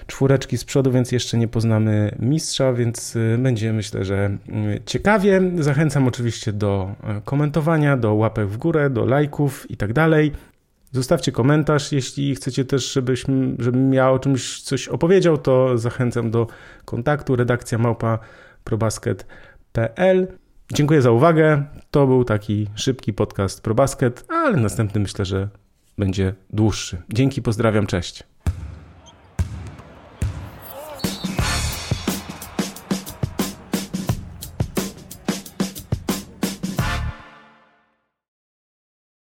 czwóreczki 0.07 0.59
z 0.59 0.65
przodu, 0.65 0.91
więc 0.91 1.13
jeszcze 1.13 1.39
nie 1.39 1.49
poznamy 1.49 2.15
mistrza, 2.19 2.73
więc 2.73 3.17
y, 3.17 3.39
będzie 3.39 3.73
myślę, 3.73 4.05
że 4.05 4.37
y, 4.49 4.83
ciekawie. 4.87 5.43
Zachęcam 5.59 6.09
oczywiście 6.09 6.53
do 6.53 6.95
y, 7.19 7.23
komentowania, 7.25 7.97
do 7.97 8.15
łapek 8.15 8.49
w 8.49 8.57
górę, 8.57 8.91
do 8.91 9.05
lajków 9.05 9.71
i 9.71 9.77
tak 9.77 9.93
dalej. 9.93 10.33
Zostawcie 10.95 11.33
komentarz, 11.33 11.93
jeśli 11.93 12.35
chcecie 12.35 12.65
też, 12.65 12.93
żebyśmy, 12.93 13.57
żebym 13.59 13.95
ja 13.95 14.11
o 14.11 14.19
czymś 14.19 14.63
coś 14.63 14.89
opowiedział, 14.89 15.39
to 15.39 15.79
zachęcam 15.79 16.31
do 16.31 16.47
kontaktu 16.85 17.37
redakcja 17.37 17.79
małpa 17.79 18.19
probasket.pl. 18.65 20.27
Dziękuję 20.73 21.03
za 21.03 21.11
uwagę. 21.11 21.65
To 21.91 22.07
był 22.07 22.25
taki 22.25 22.67
szybki 22.75 23.13
podcast 23.13 23.61
ProBasket, 23.63 24.25
ale 24.29 24.57
następny 24.57 25.01
myślę, 25.01 25.25
że 25.25 25.49
będzie 25.99 26.35
dłuższy. 26.51 27.03
Dzięki, 27.13 27.43
pozdrawiam, 27.43 27.87
cześć. 27.87 28.34